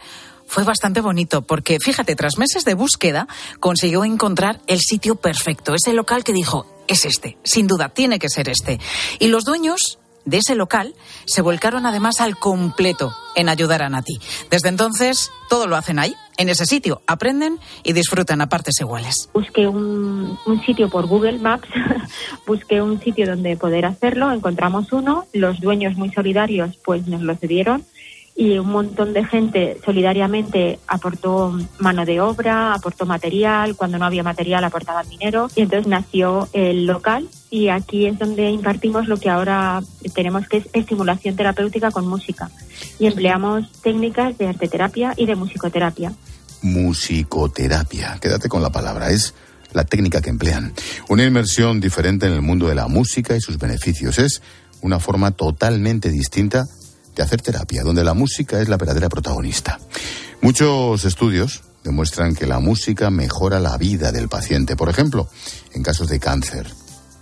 fue 0.49 0.64
bastante 0.64 1.00
bonito 1.00 1.43
porque, 1.43 1.78
fíjate, 1.78 2.17
tras 2.17 2.38
meses 2.38 2.64
de 2.64 2.75
búsqueda, 2.75 3.28
consiguió 3.61 4.05
encontrar 4.05 4.61
el 4.67 4.81
sitio 4.81 5.14
perfecto, 5.14 5.75
ese 5.75 5.93
local 5.93 6.25
que 6.25 6.33
dijo, 6.33 6.67
es 6.88 7.05
este, 7.05 7.38
sin 7.45 7.67
duda, 7.67 7.90
tiene 7.90 8.19
que 8.19 8.31
ser 8.31 8.49
este. 8.49 8.81
Y 9.19 9.28
los 9.28 9.45
dueños 9.45 9.99
de 10.25 10.38
ese 10.38 10.55
local 10.55 10.95
se 11.26 11.43
volcaron 11.43 11.87
además 11.87 12.21
al 12.21 12.38
completo 12.38 13.14
en 13.35 13.49
ayudar 13.49 13.83
a 13.83 13.88
Nati. 13.88 14.19
Desde 14.50 14.69
entonces, 14.69 15.31
todo 15.49 15.67
lo 15.67 15.76
hacen 15.76 15.99
ahí, 15.99 16.14
en 16.38 16.49
ese 16.49 16.67
sitio, 16.67 17.02
aprenden 17.07 17.59
y 17.83 17.93
disfrutan 17.93 18.40
a 18.40 18.49
partes 18.49 18.81
iguales. 18.81 19.28
Busqué 19.33 19.67
un, 19.67 20.38
un 20.47 20.64
sitio 20.64 20.88
por 20.88 21.07
Google 21.07 21.38
Maps, 21.38 21.69
busqué 22.47 22.83
un 22.83 23.00
sitio 23.00 23.26
donde 23.26 23.57
poder 23.57 23.85
hacerlo, 23.85 24.33
encontramos 24.33 24.93
uno, 24.93 25.26
los 25.33 25.61
dueños 25.61 25.97
muy 25.97 26.11
solidarios 26.11 26.78
pues 26.85 27.07
nos 27.07 27.23
lo 27.23 27.35
cedieron 27.37 27.85
y 28.38 28.57
un 28.57 28.68
montón 28.68 29.12
de 29.12 29.25
gente 29.25 29.80
solidariamente 29.85 30.78
aportó 30.87 31.59
mano 31.80 32.04
de 32.04 32.21
obra, 32.21 32.73
aportó 32.73 33.04
material, 33.04 33.75
cuando 33.75 33.99
no 33.99 34.04
había 34.04 34.23
material 34.23 34.62
aportaban 34.62 35.09
dinero 35.09 35.50
y 35.57 35.62
entonces 35.62 35.88
nació 35.88 36.49
el 36.52 36.87
local 36.87 37.28
y 37.50 37.68
aquí 37.68 38.07
es 38.07 38.16
donde 38.16 38.49
impartimos 38.49 39.09
lo 39.09 39.16
que 39.16 39.28
ahora 39.28 39.83
tenemos 40.14 40.47
que 40.47 40.59
es 40.59 40.68
estimulación 40.73 41.35
terapéutica 41.35 41.90
con 41.90 42.07
música 42.07 42.49
y 43.00 43.07
empleamos 43.07 43.73
técnicas 43.83 44.38
de 44.38 44.47
arteterapia 44.47 45.14
y 45.16 45.26
de 45.26 45.35
musicoterapia. 45.35 46.12
Musicoterapia, 46.62 48.18
quédate 48.21 48.49
con 48.49 48.62
la 48.62 48.71
palabra, 48.71 49.11
es 49.11 49.35
la 49.73 49.83
técnica 49.83 50.21
que 50.21 50.30
emplean. 50.30 50.73
Una 51.09 51.25
inmersión 51.25 51.80
diferente 51.80 52.26
en 52.26 52.35
el 52.35 52.42
mundo 52.42 52.68
de 52.68 52.76
la 52.76 52.87
música 52.87 53.35
y 53.35 53.40
sus 53.40 53.59
beneficios. 53.59 54.21
Es 54.21 54.42
una 54.80 55.00
forma 55.00 55.33
totalmente 55.33 56.09
distinta 56.11 56.66
de 57.18 57.25
hacer 57.25 57.42
terapia, 57.42 57.82
donde 57.82 58.04
la 58.04 58.14
música 58.14 58.60
es 58.60 58.68
la 58.68 58.76
verdadera 58.76 59.08
protagonista. 59.08 59.80
Muchos 60.40 61.04
estudios 61.04 61.64
demuestran 61.82 62.37
que 62.37 62.46
la 62.46 62.60
música 62.60 63.10
mejora 63.10 63.58
la 63.58 63.76
vida 63.76 64.12
del 64.12 64.28
paciente, 64.28 64.76
por 64.76 64.88
ejemplo, 64.88 65.28
en 65.75 65.82
casos 65.82 66.08
de 66.08 66.20
cáncer. 66.20 66.68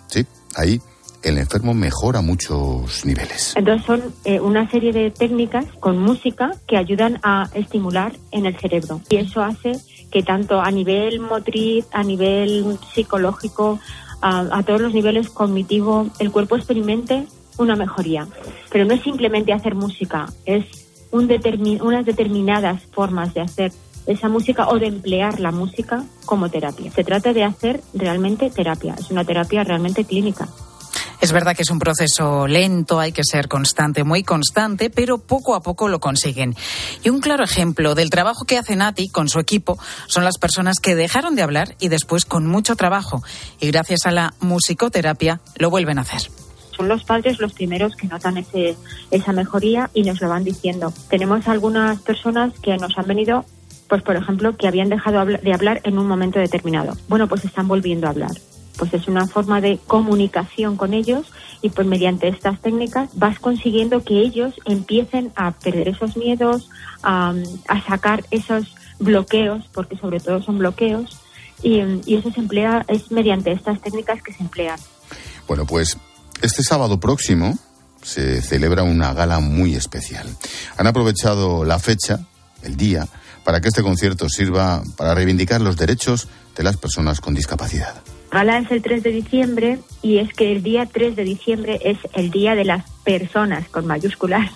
Sí, 0.09 0.27
ahí 0.55 0.83
el 1.23 1.39
enfermo 1.39 1.73
mejora 1.73 2.21
muchos 2.21 3.07
niveles. 3.07 3.55
Entonces 3.57 3.87
son 3.87 4.03
eh, 4.25 4.39
una 4.39 4.71
serie 4.71 4.93
de 4.93 5.11
técnicas 5.11 5.65
con 5.81 5.97
música 5.99 6.53
que 6.69 6.77
ayudan 6.77 7.19
a 7.23 7.49
estimular 7.55 8.13
en 8.33 8.45
el 8.45 8.57
cerebro 8.59 9.01
y 9.09 9.17
eso 9.17 9.43
hace 9.43 9.73
que 10.13 10.23
tanto 10.23 10.61
a 10.61 10.71
nivel 10.71 11.21
motriz, 11.21 11.87
a 11.93 12.03
nivel 12.03 12.79
psicológico, 12.95 13.81
a, 14.21 14.59
a 14.59 14.63
todos 14.63 14.81
los 14.81 14.93
niveles 14.93 15.31
cognitivo, 15.31 16.09
el 16.19 16.31
cuerpo 16.31 16.57
experimente 16.57 17.27
una 17.59 17.77
mejoría. 17.77 18.27
Pero 18.71 18.85
no 18.85 18.95
es 18.95 19.03
simplemente 19.03 19.53
hacer 19.53 19.75
música, 19.75 20.27
es 20.45 20.65
un 21.11 21.31
unas 21.81 22.05
determinadas 22.05 22.83
formas 22.93 23.33
de 23.35 23.41
hacer 23.41 23.73
esa 24.07 24.29
música 24.29 24.69
o 24.69 24.79
de 24.79 24.87
emplear 24.87 25.41
la 25.41 25.51
música 25.51 26.05
como 26.25 26.49
terapia. 26.49 26.91
Se 26.93 27.05
trata 27.05 27.33
de 27.33 27.45
hacer 27.45 27.81
realmente 27.95 28.51
terapia, 28.51 28.95
es 28.99 29.11
una 29.11 29.25
terapia 29.25 29.65
realmente 29.65 30.05
clínica. 30.05 30.49
Es 31.21 31.33
verdad 31.33 31.57
que 31.57 31.63
es 31.63 31.71
un 31.71 31.79
proceso 31.79 32.47
lento, 32.47 33.01
hay 33.01 33.11
que 33.11 33.25
ser 33.25 33.49
constante, 33.49 34.05
muy 34.05 34.23
constante, 34.23 34.91
pero 34.91 35.19
poco 35.19 35.55
a 35.55 35.61
poco 35.61 35.89
lo 35.89 35.99
consiguen. 35.99 36.55
Y 37.03 37.09
un 37.09 37.21
claro 37.21 37.43
ejemplo 37.43 37.95
del 37.95 38.11
trabajo 38.11 38.45
que 38.45 38.59
hace 38.59 38.77
Nati 38.77 39.09
con 39.09 39.29
su 39.29 39.41
equipo 39.41 39.79
son 40.07 40.25
las 40.25 40.39
personas 40.39 40.79
que 40.79 40.95
dejaron 40.95 41.35
de 41.35 41.43
hablar 41.43 41.75
y 41.81 41.89
después 41.89 42.27
con 42.27 42.47
mucho 42.47 42.77
trabajo 42.77 43.23
y 43.61 43.67
gracias 43.69 44.05
a 44.05 44.13
la 44.13 44.35
musicoterapia 44.41 45.41
lo 45.57 45.71
vuelven 45.71 45.99
a 45.99 46.03
hacer 46.03 46.31
son 46.77 46.89
los 46.89 47.05
padres 47.05 47.41
los 47.41 47.53
primeros 47.53 47.97
que 47.97 48.07
notan 48.07 48.37
ese, 48.37 48.77
esa 49.11 49.33
mejoría 49.33 49.91
y 49.95 50.03
nos 50.03 50.21
lo 50.21 50.29
van 50.29 50.45
diciendo. 50.45 50.93
Tenemos 51.09 51.49
algunas 51.49 52.01
personas 52.01 52.53
que 52.61 52.77
nos 52.77 52.97
han 52.99 53.07
venido, 53.07 53.45
pues 53.89 54.03
por 54.03 54.17
ejemplo, 54.17 54.57
que 54.57 54.69
habían 54.69 54.89
dejado 54.89 55.25
de 55.25 55.53
hablar 55.53 55.81
en 55.85 55.99
un 55.99 56.07
momento 56.07 56.39
determinado. 56.39 56.97
Bueno, 57.09 57.29
pues 57.29 57.45
están 57.45 57.69
volviendo 57.69 58.07
a 58.07 58.11
hablar. 58.11 58.33
Pues 58.79 58.93
es 58.93 59.09
una 59.09 59.27
forma 59.27 59.61
de 59.63 59.79
comunicación 59.87 60.77
con 60.77 60.93
ellos 60.93 61.33
y 61.63 61.71
pues 61.71 61.87
mediante 61.87 62.29
estas 62.29 62.61
técnicas 62.61 63.11
vas 63.15 63.39
consiguiendo 63.39 64.05
que 64.05 64.21
ellos 64.21 64.55
empiecen 64.67 65.33
a 65.35 65.53
perder 65.53 65.89
esos 65.89 66.17
miedos, 66.17 66.69
a, 67.03 67.35
sacar 67.89 68.25
esos 68.31 68.75
bloqueos, 68.99 69.65
porque 69.73 69.97
sobre 69.97 70.21
todo 70.21 70.43
son 70.43 70.59
bloqueos, 70.59 71.21
y, 71.63 71.81
eso 72.15 72.31
se 72.31 72.41
emplea, 72.41 72.85
es 72.89 73.11
mediante 73.11 73.53
estas 73.53 73.81
técnicas 73.81 74.23
que 74.23 74.33
se 74.33 74.43
emplean. 74.43 74.79
Bueno, 75.49 75.65
pues 75.67 75.97
este 76.43 76.63
sábado 76.63 77.01
próximo 77.01 77.59
se 78.03 78.41
celebra 78.41 78.83
una 78.83 79.13
gala 79.13 79.41
muy 79.41 79.75
especial. 79.75 80.29
Han 80.77 80.87
aprovechado 80.87 81.65
la 81.65 81.79
fecha, 81.79 82.21
el 82.63 82.77
día, 82.77 83.07
para 83.45 83.61
que 83.61 83.69
este 83.69 83.83
concierto 83.83 84.29
sirva 84.29 84.83
para 84.97 85.15
reivindicar 85.15 85.61
los 85.61 85.77
derechos 85.77 86.29
de 86.57 86.63
las 86.63 86.77
personas 86.77 87.21
con 87.21 87.35
discapacidad. 87.35 88.03
Gala 88.31 88.59
es 88.59 88.71
el 88.71 88.83
3 88.83 89.03
de 89.03 89.11
diciembre 89.11 89.79
y 90.03 90.19
es 90.19 90.33
que 90.33 90.53
el 90.53 90.63
día 90.63 90.87
3 90.87 91.17
de 91.17 91.25
diciembre 91.25 91.81
es 91.85 91.99
el 92.15 92.31
día 92.31 92.55
de 92.55 92.65
las 92.65 92.85
personas 93.05 93.69
con 93.69 93.87
mayúsculas. 93.87 94.51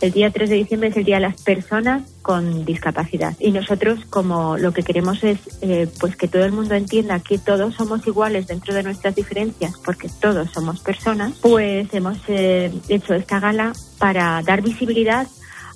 El 0.00 0.12
día 0.12 0.30
3 0.30 0.48
de 0.48 0.56
diciembre 0.56 0.90
es 0.90 0.96
el 0.96 1.04
Día 1.04 1.16
de 1.16 1.22
las 1.22 1.42
Personas 1.42 2.04
con 2.22 2.64
Discapacidad. 2.64 3.34
Y 3.40 3.50
nosotros 3.50 3.98
como 4.08 4.56
lo 4.56 4.72
que 4.72 4.84
queremos 4.84 5.24
es 5.24 5.40
eh, 5.60 5.88
pues 5.98 6.14
que 6.14 6.28
todo 6.28 6.44
el 6.44 6.52
mundo 6.52 6.76
entienda 6.76 7.18
que 7.18 7.36
todos 7.38 7.74
somos 7.74 8.06
iguales 8.06 8.46
dentro 8.46 8.74
de 8.74 8.84
nuestras 8.84 9.16
diferencias 9.16 9.74
porque 9.84 10.08
todos 10.20 10.52
somos 10.52 10.80
personas, 10.80 11.32
pues 11.42 11.92
hemos 11.92 12.16
eh, 12.28 12.72
hecho 12.88 13.14
esta 13.14 13.40
gala 13.40 13.72
para 13.98 14.40
dar 14.42 14.62
visibilidad 14.62 15.26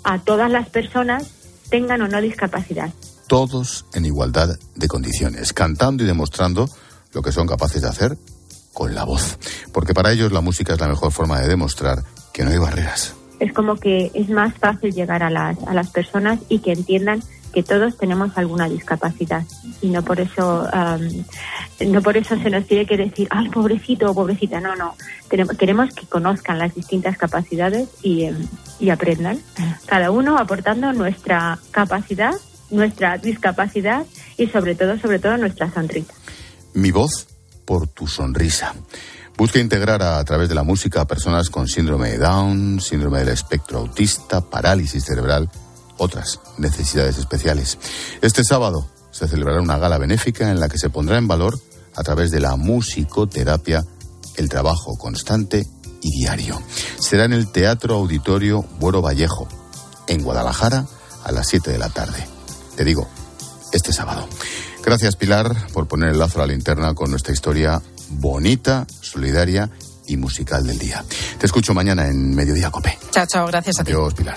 a 0.05 0.21
todas 0.21 0.51
las 0.51 0.69
personas 0.69 1.29
tengan 1.69 2.03
o 2.03 2.09
no 2.09 2.21
discapacidad. 2.21 2.93
Todos 3.27 3.87
en 3.93 4.05
igualdad 4.05 4.57
de 4.77 4.89
condiciones, 4.89 5.53
cantando 5.53 6.05
y 6.05 6.07
demostrando 6.07 6.69
lo 7.13 7.23
que 7.23 7.33
son 7.33 7.49
capaces 7.49 7.83
de 7.83 7.89
hacer 7.89 8.17
con 8.73 8.95
la 8.95 9.05
voz, 9.05 9.39
porque 9.73 9.95
para 9.95 10.13
ellos 10.13 10.31
la 10.31 10.41
música 10.41 10.75
es 10.75 10.81
la 10.81 10.89
mejor 10.89 11.11
forma 11.11 11.41
de 11.41 11.49
demostrar 11.49 12.05
que 12.33 12.45
no 12.45 12.51
hay 12.51 12.59
barreras 12.59 13.17
es 13.43 13.53
como 13.53 13.77
que 13.77 14.13
es 14.15 14.29
más 14.29 14.55
fácil 14.55 14.93
llegar 14.93 15.25
a 15.25 15.31
las, 15.31 15.59
a 15.67 15.75
las 15.75 15.91
personas 15.91 16.39
y 16.49 16.61
que 16.61 16.73
entiendan 16.73 17.23
que 17.53 17.65
todos 17.65 17.99
tenemos 17.99 18.39
alguna 18.39 18.69
discapacidad. 18.69 19.43
Y 19.83 19.89
no 19.89 20.03
por 20.03 20.21
eso 20.21 20.67
no 21.85 22.03
por 22.03 22.17
eso 22.17 22.37
se 22.41 22.51
nos 22.51 22.67
tiene 22.67 22.87
que 22.87 22.97
decir 22.97 23.27
ay 23.31 23.49
pobrecito 23.51 24.11
o 24.11 24.15
pobrecita 24.15 24.61
no 24.61 24.77
no. 24.77 24.95
Queremos 25.59 25.93
que 25.93 26.07
conozcan 26.07 26.59
las 26.59 26.75
distintas 26.75 27.19
capacidades 27.19 27.89
y, 28.03 28.25
em, 28.25 28.47
y 28.79 28.91
aprendan 28.91 29.41
cada 29.87 30.13
uno 30.13 30.39
aportando 30.39 30.93
nuestra 30.93 31.59
capacidad 31.73 32.35
nuestra 32.71 33.19
discapacidad 33.19 34.07
y 34.39 34.47
sobre 34.47 34.77
todo 34.77 34.99
sobre 34.99 35.19
todo 35.19 35.37
nuestra 35.37 35.71
sonrisa. 35.71 36.15
Mi 36.75 36.91
voz 36.91 37.27
por 37.67 37.89
tu 37.89 38.07
sonrisa 38.07 38.75
Busca 39.43 39.59
integrar 39.59 40.05
a, 40.05 40.23
través 40.23 40.49
de 40.49 40.55
la 40.55 40.63
música 40.63 41.01
a 41.01 41.05
personas 41.05 41.51
con 41.51 41.67
síndrome 41.67 42.13
de 42.13 42.19
Down, 42.19 42.81
síndrome 42.81 43.19
del 43.19 43.31
espectro 43.31 43.81
autista, 43.81 44.41
parálisis 44.41 45.05
cerebral, 45.05 45.51
otras 45.99 46.39
necesidades 46.59 47.19
especiales. 47.19 47.77
Este 48.21 48.45
sábado 48.45 48.89
se 49.11 49.27
celebrará 49.27 49.61
una 49.61 49.79
gala 49.79 49.99
benéfica 49.99 50.49
en 50.49 50.61
la 50.61 50.69
que 50.69 50.79
se 50.79 50.91
pondrá 50.91 51.19
en 51.19 51.27
valor, 51.27 51.59
a 51.97 52.05
través 52.05 52.31
de 52.31 52.39
la 52.39 52.55
musicoterapia, 52.55 53.85
el 54.37 54.49
trabajo 54.49 54.97
constante 54.97 55.67
y 56.01 56.19
diario. 56.21 56.63
Será 57.01 57.25
en 57.25 57.33
el 57.33 57.51
Teatro 57.51 57.97
Auditorio 57.97 58.65
Buero 58.79 59.03
Vallejo, 59.03 59.49
en 60.07 60.23
Guadalajara, 60.23 60.87
a 61.25 61.33
las 61.33 61.49
7 61.49 61.73
de 61.73 61.79
la 61.79 61.89
tarde. 61.89 62.25
Te 62.77 62.85
digo, 62.85 63.09
este 63.73 63.93
sábado. 63.93 64.25
Gracias, 64.85 65.17
Pilar, 65.17 65.67
por 65.73 65.89
poner 65.89 66.11
el 66.11 66.21
lazo 66.21 66.39
a 66.39 66.47
la 66.47 66.53
linterna 66.53 66.95
con 66.95 67.11
nuestra 67.11 67.33
historia 67.33 67.83
bonita, 68.13 68.87
solidaria 69.01 69.71
y 70.07 70.17
musical 70.17 70.67
del 70.67 70.79
día. 70.79 71.05
Te 71.39 71.47
escucho 71.47 71.75
mañana 71.75 72.07
en 72.07 72.35
Mediodía 72.35 72.71
Cope. 72.71 72.99
Chao, 73.11 73.27
chao, 73.27 73.47
gracias 73.47 73.81
a 73.81 73.85
ti. 73.85 73.93
Adiós, 73.93 74.15
Pilar. 74.15 74.37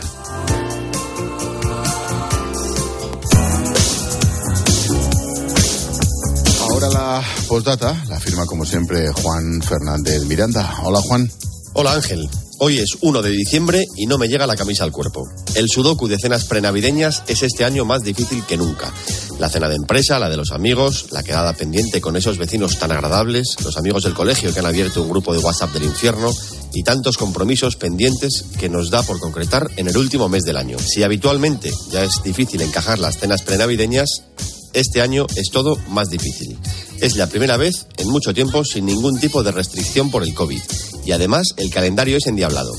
Ahora 6.70 6.89
la 6.89 7.24
postdata 7.48 7.96
la 8.10 8.20
firma 8.20 8.46
como 8.46 8.65
siempre 8.65 9.10
Juan 9.12 9.62
Fernández 9.62 10.25
Miranda. 10.25 10.75
Hola 10.84 11.00
Juan. 11.01 11.29
Hola 11.74 11.94
Ángel. 11.94 12.29
Hoy 12.57 12.79
es 12.79 12.97
1 13.01 13.21
de 13.21 13.31
diciembre 13.31 13.85
y 13.97 14.05
no 14.05 14.17
me 14.17 14.29
llega 14.29 14.47
la 14.47 14.55
camisa 14.55 14.85
al 14.85 14.93
cuerpo. 14.93 15.27
El 15.55 15.67
sudoku 15.67 16.07
de 16.07 16.17
cenas 16.17 16.45
prenavideñas 16.45 17.24
es 17.27 17.43
este 17.43 17.65
año 17.65 17.83
más 17.83 18.01
difícil 18.01 18.45
que 18.45 18.55
nunca. 18.55 18.93
La 19.39 19.50
cena 19.50 19.67
de 19.67 19.75
empresa, 19.75 20.19
la 20.19 20.29
de 20.29 20.38
los 20.38 20.51
amigos, 20.51 21.07
la 21.12 21.21
quedada 21.21 21.51
pendiente 21.51 22.00
con 22.00 22.15
esos 22.15 22.38
vecinos 22.38 22.79
tan 22.79 22.93
agradables, 22.93 23.57
los 23.62 23.75
amigos 23.75 24.03
del 24.03 24.13
colegio 24.13 24.53
que 24.53 24.59
han 24.59 24.65
abierto 24.67 25.01
un 25.01 25.09
grupo 25.09 25.33
de 25.33 25.39
WhatsApp 25.39 25.74
del 25.74 25.83
infierno 25.83 26.31
y 26.74 26.83
tantos 26.83 27.17
compromisos 27.17 27.75
pendientes 27.75 28.45
que 28.57 28.69
nos 28.69 28.89
da 28.89 29.03
por 29.03 29.19
concretar 29.19 29.69
en 29.75 29.89
el 29.89 29.97
último 29.97 30.29
mes 30.29 30.43
del 30.43 30.55
año. 30.55 30.77
Si 30.79 31.03
habitualmente 31.03 31.71
ya 31.91 32.05
es 32.05 32.24
difícil 32.24 32.62
encajar 32.62 33.00
las 33.00 33.17
cenas 33.17 33.41
prenavideñas, 33.41 34.24
este 34.71 35.01
año 35.01 35.27
es 35.35 35.50
todo 35.51 35.77
más 35.89 36.09
difícil. 36.09 36.57
Es 37.01 37.17
la 37.17 37.27
primera 37.27 37.57
vez 37.57 37.88
en 37.97 38.07
mucho 38.07 38.33
tiempo 38.33 38.63
sin 38.63 38.85
ningún 38.85 39.19
tipo 39.19 39.43
de 39.43 39.51
restricción 39.51 40.09
por 40.09 40.24
el 40.24 40.33
COVID. 40.33 40.62
Y 41.05 41.12
además 41.12 41.47
el 41.57 41.69
calendario 41.69 42.17
es 42.17 42.27
endiablado. 42.27 42.74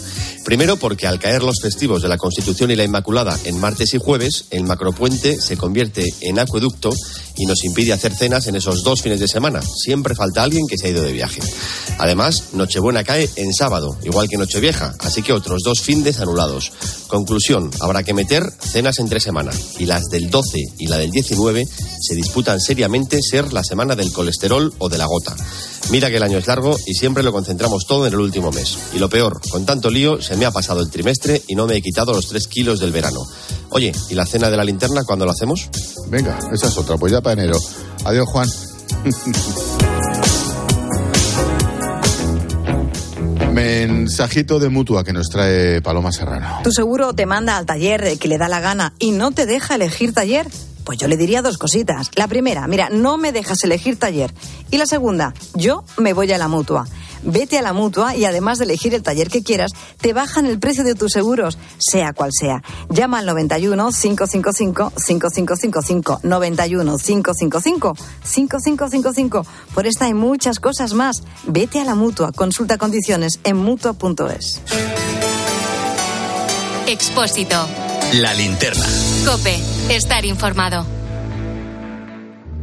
Primero 0.47 0.77
porque 0.77 1.09
al 1.09 1.19
caer 1.19 1.43
los 1.43 1.61
festivos 1.61 2.03
de 2.03 2.09
la 2.09 2.19
Constitución 2.19 2.71
y 2.71 2.77
la 2.77 2.85
Inmaculada 2.85 3.37
en 3.47 3.59
martes 3.59 3.95
y 3.95 3.99
jueves, 3.99 4.45
el 4.53 4.63
macropuente 4.63 5.41
se 5.41 5.57
convierte 5.57 6.15
en 6.21 6.39
acueducto 6.39 6.93
y 7.37 7.47
nos 7.47 7.65
impide 7.65 7.93
hacer 7.93 8.15
cenas 8.15 8.47
en 8.47 8.55
esos 8.55 8.85
dos 8.85 9.03
fines 9.03 9.19
de 9.19 9.27
semana. 9.27 9.61
Siempre 9.61 10.15
falta 10.15 10.45
alguien 10.45 10.69
que 10.69 10.79
se 10.79 10.87
ha 10.87 10.91
ido 10.91 11.03
de 11.03 11.13
viaje. 11.13 11.41
Además, 11.99 12.51
Nochebuena 12.53 13.03
cae 13.03 13.29
en 13.35 13.53
sábado, 13.53 13.99
igual 14.05 14.29
que 14.29 14.37
Nochevieja, 14.37 14.95
así 15.01 15.21
que 15.21 15.33
otros 15.33 15.63
dos 15.65 15.81
findes 15.81 16.21
anulados. 16.21 16.71
Conclusión, 17.09 17.69
habrá 17.81 18.05
que 18.05 18.15
meter 18.15 18.45
cenas 18.61 19.01
entre 19.01 19.19
semana 19.19 19.51
y 19.81 19.87
las 19.87 20.05
del 20.05 20.31
12 20.31 20.59
y 20.79 20.87
la 20.87 20.97
del 20.97 21.11
19 21.11 21.67
se 22.01 22.15
disputan 22.15 22.61
seriamente 22.61 23.19
ser 23.21 23.53
la 23.53 23.65
semana 23.65 23.97
del 23.97 24.13
colesterol 24.13 24.73
o 24.79 24.89
de 24.89 24.99
la 24.99 25.07
gota. 25.07 25.35
Mira 25.91 26.09
que 26.11 26.17
el 26.17 26.23
año 26.23 26.39
es 26.39 26.47
largo 26.47 26.77
y 26.87 26.95
siempre 26.95 27.23
lo 27.23 27.33
concentramos 27.33 27.87
todo 27.87 28.07
en 28.07 28.13
el 28.13 28.21
último 28.21 28.51
mes. 28.51 28.77
Y 28.95 28.99
lo 28.99 29.09
peor, 29.09 29.41
con 29.51 29.65
tanto 29.65 29.91
lío 29.91 30.21
se 30.21 30.36
me 30.37 30.47
ha 30.47 30.51
pasado 30.51 30.81
el 30.81 30.91
trimestre 30.91 31.43
y 31.49 31.55
no 31.55 31.67
me 31.67 31.77
he 31.77 31.83
quitado 31.83 32.13
los 32.13 32.29
tres 32.29 32.47
kilos 32.47 32.81
del 32.81 32.93
verano. 32.93 33.21
Oye, 33.71 33.93
¿y 34.11 34.15
la 34.15 34.27
cena 34.27 34.51
de 34.51 34.57
la 34.57 34.65
linterna 34.65 35.05
cuándo 35.05 35.25
lo 35.25 35.33
hacemos? 35.33 35.69
Venga, 36.09 36.39
esa 36.53 36.69
es 36.69 36.77
otra, 36.77 36.97
pues 36.97 37.13
ya 37.13 37.21
para 37.21 37.41
enero. 37.41 37.59
Adiós, 38.05 38.27
Juan. 38.29 38.49
Mensajito 43.53 44.59
de 44.59 44.69
mutua 44.69 45.03
que 45.03 45.15
nos 45.15 45.29
trae 45.31 45.81
Paloma 45.81 46.13
Serrano. 46.13 46.61
¿Tu 46.63 46.73
seguro 46.73 47.15
te 47.15 47.25
manda 47.25 47.57
al 47.57 47.65
taller 47.65 48.19
que 48.19 48.29
le 48.29 48.37
da 48.37 48.49
la 48.49 48.61
gana 48.61 48.93
y 48.99 49.13
no 49.13 49.31
te 49.31 49.47
deja 49.47 49.77
elegir 49.77 50.13
taller? 50.13 50.47
Pues 50.85 50.99
yo 50.99 51.09
le 51.09 51.17
diría 51.17 51.41
dos 51.41 51.57
cositas. 51.57 52.11
La 52.17 52.29
primera, 52.29 52.67
mira, 52.69 52.91
no 52.91 53.17
me 53.17 53.33
dejas 53.33 53.65
elegir 53.65 53.99
taller. 53.99 54.35
Y 54.71 54.77
la 54.77 54.85
segunda, 54.85 55.33
yo 55.55 55.85
me 55.97 56.13
voy 56.13 56.31
a 56.33 56.39
la 56.39 56.49
mutua. 56.49 56.87
Vete 57.27 57.59
a 57.59 57.63
la 57.63 57.73
mutua 57.73 58.17
y 58.17 58.25
además 58.25 58.59
de 58.59 58.65
elegir 58.65 58.95
el 58.95 59.03
taller 59.03 59.29
que 59.29 59.43
quieras, 59.43 59.73
te 60.01 60.13
bajan 60.13 60.47
el 60.47 60.59
precio 60.59 60.85
de 60.85 60.95
tus 60.95 61.13
seguros, 61.13 61.59
sea 61.79 62.13
cual 62.13 62.31
sea. 62.33 62.63
Llama 62.89 63.19
al 63.19 63.27
91 63.27 63.91
555 63.91 64.93
5555 64.97 66.21
91 66.23 66.97
555 66.97 67.95
5555. 68.23 69.47
Por 69.75 69.87
esta 69.87 70.09
y 70.09 70.15
muchas 70.15 70.61
cosas 70.61 70.95
más, 70.95 71.23
vete 71.47 71.81
a 71.81 71.85
la 71.85 71.95
mutua. 71.97 72.33
Consulta 72.33 72.79
condiciones 72.79 73.41
en 73.45 73.57
mutua.es. 73.57 74.63
Expósito. 76.87 77.67
La 78.15 78.33
linterna. 78.35 78.87
Cope. 79.25 79.59
Estar 79.91 80.25
informado. 80.25 80.96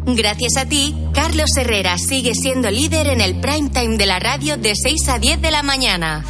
Gracias 0.05 0.57
a 0.57 0.65
ti, 0.65 0.95
Carlos 1.13 1.49
Herrera 1.57 1.97
sigue 1.97 2.35
siendo 2.35 2.69
líder 2.69 3.07
en 3.07 3.21
el 3.21 3.39
prime 3.39 3.69
time 3.69 3.97
de 3.97 4.05
la 4.05 4.19
radio 4.19 4.57
de 4.57 4.73
6 4.75 5.07
a 5.07 5.17
10 5.17 5.41
de 5.41 5.51
la 5.51 5.63
mañana. 5.63 6.25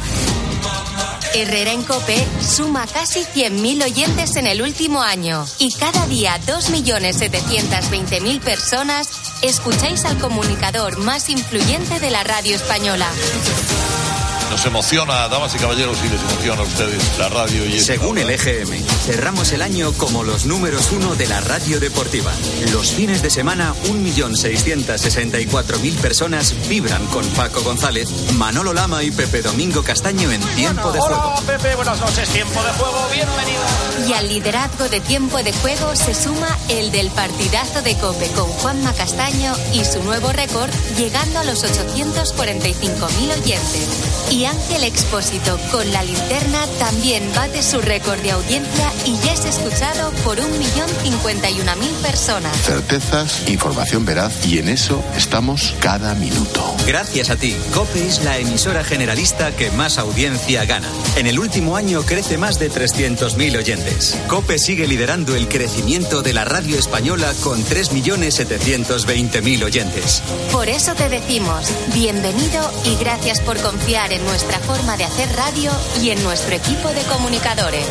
Herrera 1.34 1.72
en 1.72 1.82
Cope 1.82 2.24
suma 2.40 2.86
casi 2.86 3.20
100.000 3.20 3.84
oyentes 3.84 4.36
en 4.36 4.46
el 4.46 4.62
último 4.62 5.02
año 5.02 5.44
y 5.58 5.72
cada 5.72 6.06
día 6.06 6.38
2.720.000 6.46 8.40
personas 8.40 9.08
escucháis 9.42 10.04
al 10.04 10.18
comunicador 10.18 10.98
más 10.98 11.28
influyente 11.28 11.98
de 11.98 12.10
la 12.12 12.22
radio 12.22 12.54
española. 12.54 13.08
Nos 14.54 14.66
emociona, 14.66 15.26
damas 15.26 15.52
y 15.56 15.58
caballeros, 15.58 15.98
y 16.04 16.08
les 16.08 16.22
emociona 16.22 16.60
a 16.60 16.64
ustedes 16.64 17.18
la 17.18 17.28
radio 17.28 17.66
y 17.66 17.80
Según 17.80 18.18
el 18.18 18.30
EGM, 18.30 18.86
cerramos 19.04 19.50
el 19.50 19.62
año 19.62 19.92
como 19.94 20.22
los 20.22 20.46
números 20.46 20.92
uno 20.92 21.16
de 21.16 21.26
la 21.26 21.40
radio 21.40 21.80
deportiva. 21.80 22.30
Los 22.70 22.92
fines 22.92 23.20
de 23.20 23.30
semana, 23.30 23.74
1.664.000 23.88 25.96
personas 25.96 26.54
vibran 26.68 27.04
con 27.06 27.26
Paco 27.30 27.62
González, 27.62 28.10
Manolo 28.34 28.72
Lama 28.72 29.02
y 29.02 29.10
Pepe 29.10 29.42
Domingo 29.42 29.82
Castaño 29.82 30.30
en 30.30 30.40
Tiempo 30.54 30.92
de 30.92 31.00
Juego. 31.00 31.34
Hola 31.36 31.42
Pepe, 31.44 31.74
buenas 31.74 31.98
noches, 31.98 32.28
Tiempo 32.28 32.62
de 32.62 32.70
Juego, 32.74 33.08
bienvenido. 33.12 33.64
Y 34.08 34.12
al 34.12 34.28
liderazgo 34.28 34.88
de 34.88 35.00
Tiempo 35.00 35.42
de 35.42 35.52
Juego 35.52 35.96
se 35.96 36.14
suma 36.14 36.56
el 36.68 36.92
del 36.92 37.10
partidazo 37.10 37.82
de 37.82 37.98
Cope 37.98 38.28
con 38.28 38.46
Juanma 38.46 38.92
Castaño 38.92 39.52
y 39.72 39.84
su 39.84 40.00
nuevo 40.04 40.30
récord 40.30 40.70
llegando 40.96 41.40
a 41.40 41.44
los 41.44 41.64
845.000 41.64 43.42
oyentes. 43.42 44.13
Y 44.30 44.46
Ángel 44.46 44.84
Expósito 44.84 45.58
con 45.70 45.90
la 45.92 46.02
linterna 46.02 46.66
también 46.78 47.30
bate 47.34 47.62
su 47.62 47.80
récord 47.80 48.20
de 48.20 48.32
audiencia 48.32 48.92
y 49.04 49.16
ya 49.18 49.32
es 49.32 49.44
escuchado 49.44 50.10
por 50.24 50.38
1.051.000 50.38 51.92
personas. 52.02 52.56
Certezas, 52.62 53.48
información 53.48 54.04
veraz 54.04 54.46
y 54.46 54.58
en 54.58 54.68
eso 54.68 55.02
estamos 55.16 55.74
cada 55.80 56.14
minuto. 56.14 56.74
Gracias 56.86 57.30
a 57.30 57.36
ti, 57.36 57.56
Cope 57.72 58.06
es 58.06 58.22
la 58.24 58.38
emisora 58.38 58.84
generalista 58.84 59.52
que 59.52 59.70
más 59.70 59.98
audiencia 59.98 60.64
gana. 60.64 60.88
En 61.16 61.26
el 61.26 61.38
último 61.38 61.76
año 61.76 62.02
crece 62.02 62.38
más 62.38 62.58
de 62.58 62.70
300.000 62.70 63.58
oyentes. 63.58 64.18
Cope 64.28 64.58
sigue 64.58 64.86
liderando 64.86 65.36
el 65.36 65.48
crecimiento 65.48 66.22
de 66.22 66.32
la 66.32 66.44
radio 66.44 66.78
española 66.78 67.32
con 67.42 67.64
3.720.000 67.64 69.64
oyentes. 69.64 70.22
Por 70.50 70.68
eso 70.68 70.94
te 70.94 71.08
decimos, 71.08 71.66
bienvenido 71.92 72.70
y 72.84 72.96
gracias 72.96 73.40
por 73.40 73.60
confiar 73.60 74.12
en 74.12 74.13
nuestra 74.22 74.58
forma 74.60 74.96
de 74.96 75.04
hacer 75.04 75.28
radio 75.36 75.70
y 76.02 76.10
en 76.10 76.22
nuestro 76.22 76.54
equipo 76.54 76.88
de 76.88 77.02
comunicadores. 77.02 77.86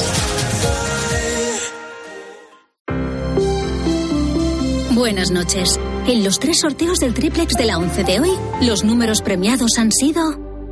Buenas 4.91 5.31
noches. 5.31 5.79
En 6.07 6.23
los 6.23 6.39
tres 6.39 6.59
sorteos 6.61 6.99
del 6.99 7.13
triplex 7.13 7.55
de 7.55 7.65
la 7.65 7.77
11 7.77 8.03
de 8.03 8.19
hoy, 8.19 8.31
los 8.61 8.83
números 8.83 9.21
premiados 9.21 9.77
han 9.77 9.91
sido 9.91 10.21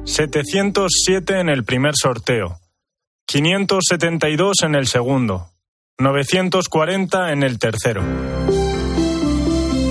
707 0.05 1.39
en 1.39 1.49
el 1.49 1.63
primer 1.63 1.95
sorteo, 1.95 2.59
572 3.25 4.57
en 4.63 4.75
el 4.75 4.87
segundo, 4.87 5.49
940 5.97 7.31
en 7.31 7.43
el 7.43 7.59
tercero. 7.59 8.03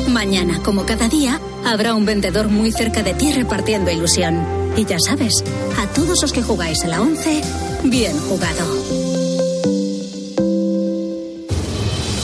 Mañana, 0.08 0.60
como 0.62 0.84
cada 0.86 1.08
día, 1.08 1.40
habrá 1.64 1.94
un 1.94 2.04
vendedor 2.04 2.48
muy 2.48 2.72
cerca 2.72 3.02
de 3.02 3.14
ti 3.14 3.32
repartiendo 3.32 3.90
ilusión. 3.90 4.59
Y 4.76 4.84
ya 4.84 4.96
sabes, 5.04 5.44
a 5.78 5.86
todos 5.88 6.22
los 6.22 6.32
que 6.32 6.42
jugáis 6.42 6.84
a 6.84 6.88
la 6.88 7.00
11, 7.00 7.42
bien 7.84 8.18
jugado. 8.18 8.64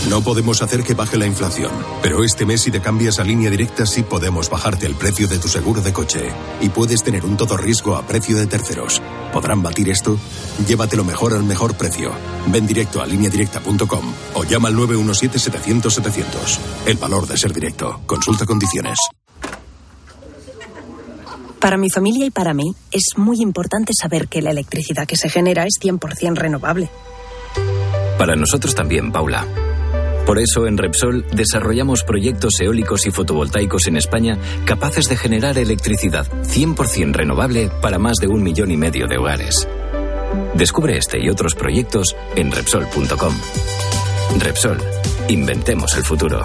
No 0.09 0.23
podemos 0.23 0.63
hacer 0.63 0.85
que 0.85 0.95
baje 0.95 1.19
la 1.19 1.27
inflación, 1.27 1.73
pero 2.01 2.23
este 2.23 2.47
mes 2.47 2.63
si 2.63 2.71
te 2.71 2.81
cambias 2.81 3.19
a 3.19 3.25
línea 3.25 3.51
directa 3.51 3.87
sí 3.87 4.05
podemos 4.05 4.49
bajarte 4.49 4.87
el 4.87 4.95
precio 4.95 5.27
de 5.27 5.39
tu 5.39 5.49
seguro 5.49 5.81
de 5.81 5.93
coche 5.93 6.31
y 6.61 6.69
puedes 6.69 7.03
tener 7.03 7.25
un 7.25 7.37
todo 7.37 7.57
riesgo 7.57 7.97
a 7.97 8.07
precio 8.07 8.37
de 8.37 8.47
terceros. 8.47 9.03
¿Podrán 9.33 9.63
batir 9.63 9.91
esto? 9.91 10.17
Llévatelo 10.67 11.05
mejor 11.05 11.35
al 11.35 11.43
mejor 11.43 11.75
precio. 11.75 12.13
Ven 12.47 12.69
directo 12.69 13.03
a 13.03 13.07
lineadirecta.com 13.07 14.13
o 14.35 14.45
llama 14.45 14.69
al 14.69 14.77
917-700-700. 14.77 16.59
El 16.87 16.97
valor 16.99 17.27
de 17.27 17.37
ser 17.37 17.53
directo. 17.53 18.01
Consulta 18.07 18.47
condiciones. 18.47 18.99
Para 21.66 21.79
mi 21.79 21.90
familia 21.90 22.24
y 22.24 22.31
para 22.31 22.55
mí 22.55 22.76
es 22.92 23.16
muy 23.16 23.42
importante 23.42 23.92
saber 23.92 24.29
que 24.29 24.40
la 24.40 24.52
electricidad 24.52 25.05
que 25.05 25.16
se 25.16 25.29
genera 25.29 25.64
es 25.64 25.81
100% 25.83 26.37
renovable. 26.37 26.88
Para 28.16 28.37
nosotros 28.37 28.72
también, 28.76 29.11
Paula. 29.11 29.44
Por 30.26 30.38
eso 30.38 30.68
en 30.68 30.79
Repsol 30.79 31.26
desarrollamos 31.33 32.05
proyectos 32.05 32.61
eólicos 32.61 33.05
y 33.09 33.11
fotovoltaicos 33.11 33.88
en 33.88 33.96
España 33.96 34.38
capaces 34.64 35.09
de 35.09 35.16
generar 35.16 35.59
electricidad 35.59 36.31
100% 36.44 37.12
renovable 37.12 37.68
para 37.83 37.98
más 37.98 38.18
de 38.18 38.29
un 38.29 38.44
millón 38.44 38.70
y 38.70 38.76
medio 38.76 39.09
de 39.09 39.18
hogares. 39.18 39.66
Descubre 40.55 40.96
este 40.96 41.18
y 41.18 41.31
otros 41.31 41.57
proyectos 41.57 42.14
en 42.37 42.52
Repsol.com. 42.52 43.35
Repsol, 44.38 44.79
inventemos 45.26 45.96
el 45.96 46.05
futuro. 46.05 46.44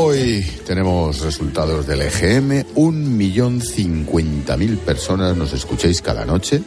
Hoy 0.00 0.46
tenemos 0.64 1.22
resultados 1.22 1.84
del 1.88 2.02
EGM. 2.02 2.64
Un 2.76 3.16
millón 3.16 3.60
cincuenta 3.60 4.56
mil 4.56 4.78
personas 4.78 5.36
nos 5.36 5.52
escucháis 5.52 6.00
cada 6.02 6.24
noche. 6.24 6.62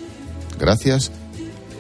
Gracias 0.60 1.13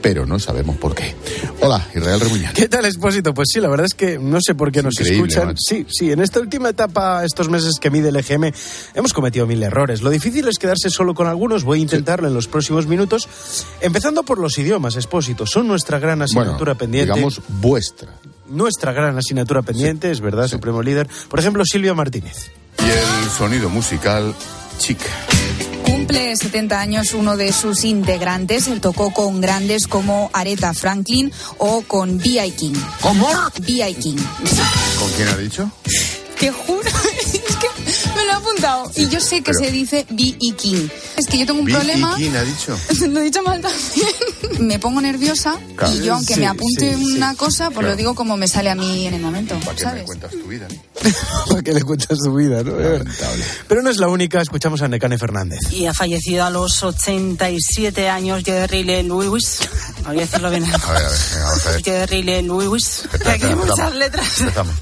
pero 0.01 0.25
no 0.25 0.39
sabemos 0.39 0.77
por 0.77 0.95
qué. 0.95 1.13
Hola, 1.59 1.87
Israel 1.93 2.19
Remuñán. 2.19 2.53
¿Qué 2.55 2.67
tal, 2.67 2.85
Expósito? 2.85 3.35
Pues 3.35 3.49
sí, 3.53 3.59
la 3.59 3.69
verdad 3.69 3.85
es 3.85 3.93
que 3.93 4.17
no 4.17 4.39
sé 4.41 4.55
por 4.55 4.71
qué 4.71 4.81
nos 4.81 4.99
escuchan. 4.99 5.55
Sí, 5.57 5.85
sí, 5.89 6.11
en 6.11 6.21
esta 6.21 6.39
última 6.39 6.69
etapa, 6.69 7.23
estos 7.23 7.49
meses 7.49 7.73
que 7.79 7.91
mide 7.91 8.09
el 8.09 8.15
EGM, 8.15 8.51
hemos 8.95 9.13
cometido 9.13 9.45
mil 9.45 9.61
errores. 9.61 10.01
Lo 10.01 10.09
difícil 10.09 10.47
es 10.47 10.57
quedarse 10.57 10.89
solo 10.89 11.13
con 11.13 11.27
algunos, 11.27 11.63
voy 11.63 11.77
a 11.77 11.81
intentarlo 11.83 12.27
en 12.27 12.33
los 12.33 12.47
próximos 12.47 12.87
minutos. 12.87 13.29
Empezando 13.79 14.23
por 14.23 14.39
los 14.39 14.57
idiomas, 14.57 14.95
Expósito, 14.95 15.45
son 15.45 15.67
nuestra 15.67 15.99
gran 15.99 16.23
asignatura 16.23 16.73
pendiente. 16.73 17.13
Digamos 17.13 17.39
vuestra. 17.61 18.11
Nuestra 18.51 18.91
gran 18.91 19.17
asignatura 19.17 19.61
pendiente, 19.61 20.11
es 20.11 20.19
verdad, 20.19 20.47
Supremo 20.47 20.81
Líder. 20.83 21.07
Por 21.29 21.39
ejemplo, 21.39 21.63
Silvia 21.65 21.93
Martínez. 21.93 22.51
Y 22.79 22.89
el 22.89 23.29
sonido 23.29 23.69
musical, 23.69 24.35
chica. 24.77 25.05
Cumple 25.85 26.35
70 26.35 26.79
años 26.79 27.13
uno 27.13 27.37
de 27.37 27.53
sus 27.53 27.85
integrantes. 27.85 28.67
Él 28.67 28.81
tocó 28.81 29.13
con 29.13 29.39
grandes 29.39 29.87
como 29.87 30.29
Aretha 30.33 30.73
Franklin 30.73 31.31
o 31.59 31.83
con 31.83 32.17
B.I. 32.17 32.51
King. 32.51 32.75
¿Cómo? 33.01 33.29
B.I. 33.65 33.93
King. 33.95 34.17
¿Con 34.99 35.11
quién 35.15 35.29
ha 35.29 35.37
dicho? 35.37 35.71
Te 36.39 36.51
juro, 36.51 36.89
y 38.95 39.07
yo 39.09 39.19
sé 39.19 39.37
que 39.37 39.51
pero- 39.51 39.59
se 39.59 39.71
dice. 39.71 40.05
King. 40.57 40.87
Es 41.17 41.27
que 41.27 41.37
yo 41.39 41.45
tengo 41.45 41.59
un 41.61 41.65
problema. 41.67 42.15
King 42.17 42.31
ha 42.35 42.43
dicho? 42.43 42.77
Lo 43.09 43.19
he 43.19 43.23
dicho 43.23 43.41
mal 43.43 43.61
también. 43.61 44.67
Me 44.67 44.79
pongo 44.79 45.01
nerviosa 45.01 45.57
Claro. 45.75 45.93
y 45.95 46.03
yo, 46.03 46.13
aunque 46.15 46.33
Sí, 46.35 46.39
me 46.39 46.47
apunte 46.47 46.95
sí, 46.95 47.05
sí. 47.05 47.13
una 47.13 47.35
cosa, 47.35 47.65
pues 47.65 47.77
Claro. 47.79 47.89
lo 47.89 47.95
digo 47.95 48.15
como 48.15 48.37
me 48.37 48.47
sale 48.47 48.69
a 48.69 48.75
mí 48.75 49.07
en 49.07 49.13
el 49.15 49.21
momento. 49.21 49.55
¿Para 49.59 49.75
qué 49.75 49.83
me 49.85 49.89
¿Sabes? 49.91 50.03
cuentas 50.05 50.31
tu 50.31 50.43
vida? 50.47 50.67
¿Para 51.49 51.61
qué 51.63 51.73
le 51.73 51.81
cuentas 51.83 52.17
su 52.23 52.33
vida? 52.33 52.63
¿no? 52.63 52.73
Pero 53.67 53.81
no 53.81 53.89
es 53.89 53.97
la 53.97 54.07
única, 54.07 54.41
escuchamos 54.41 54.81
a 54.81 54.87
Necane 54.87 55.17
Fernández. 55.17 55.59
Y 55.71 55.85
ha 55.87 55.93
fallecido 55.93 56.43
a 56.45 56.49
los 56.49 56.83
87 56.83 58.07
años 58.09 58.43
Jerry 58.43 58.83
Lee 58.83 59.03
Lewis. 59.03 59.59
Voy 60.05 60.17
a 60.17 60.21
decirlo 60.21 60.49
bien. 60.49 60.65
A 60.65 60.77
ver, 60.93 61.05
a 61.05 61.09
ver, 61.09 61.19
venga, 61.33 61.45
vamos 61.45 61.65
a 61.67 61.71
ver. 61.71 61.83
Jerry 61.83 62.23
Lee 62.23 62.41
Lewis. 62.41 63.01
Espera, 63.11 63.33
Aquí 63.33 63.45
hay 63.45 63.55
muchas 63.55 63.95
letras. 63.95 64.39
Empezamos. 64.41 64.75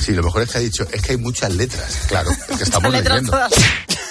Sí, 0.00 0.12
lo 0.12 0.22
mejor 0.22 0.42
es 0.42 0.50
que 0.50 0.58
ha 0.58 0.60
dicho, 0.60 0.86
es 0.92 1.02
que 1.02 1.12
hay 1.12 1.18
muchas 1.18 1.52
letras. 1.54 1.98
Claro, 2.08 2.30
es 2.30 2.56
que 2.58 2.64
estamos 2.64 2.91
letras 2.92 3.22
leyendo. 3.22 4.01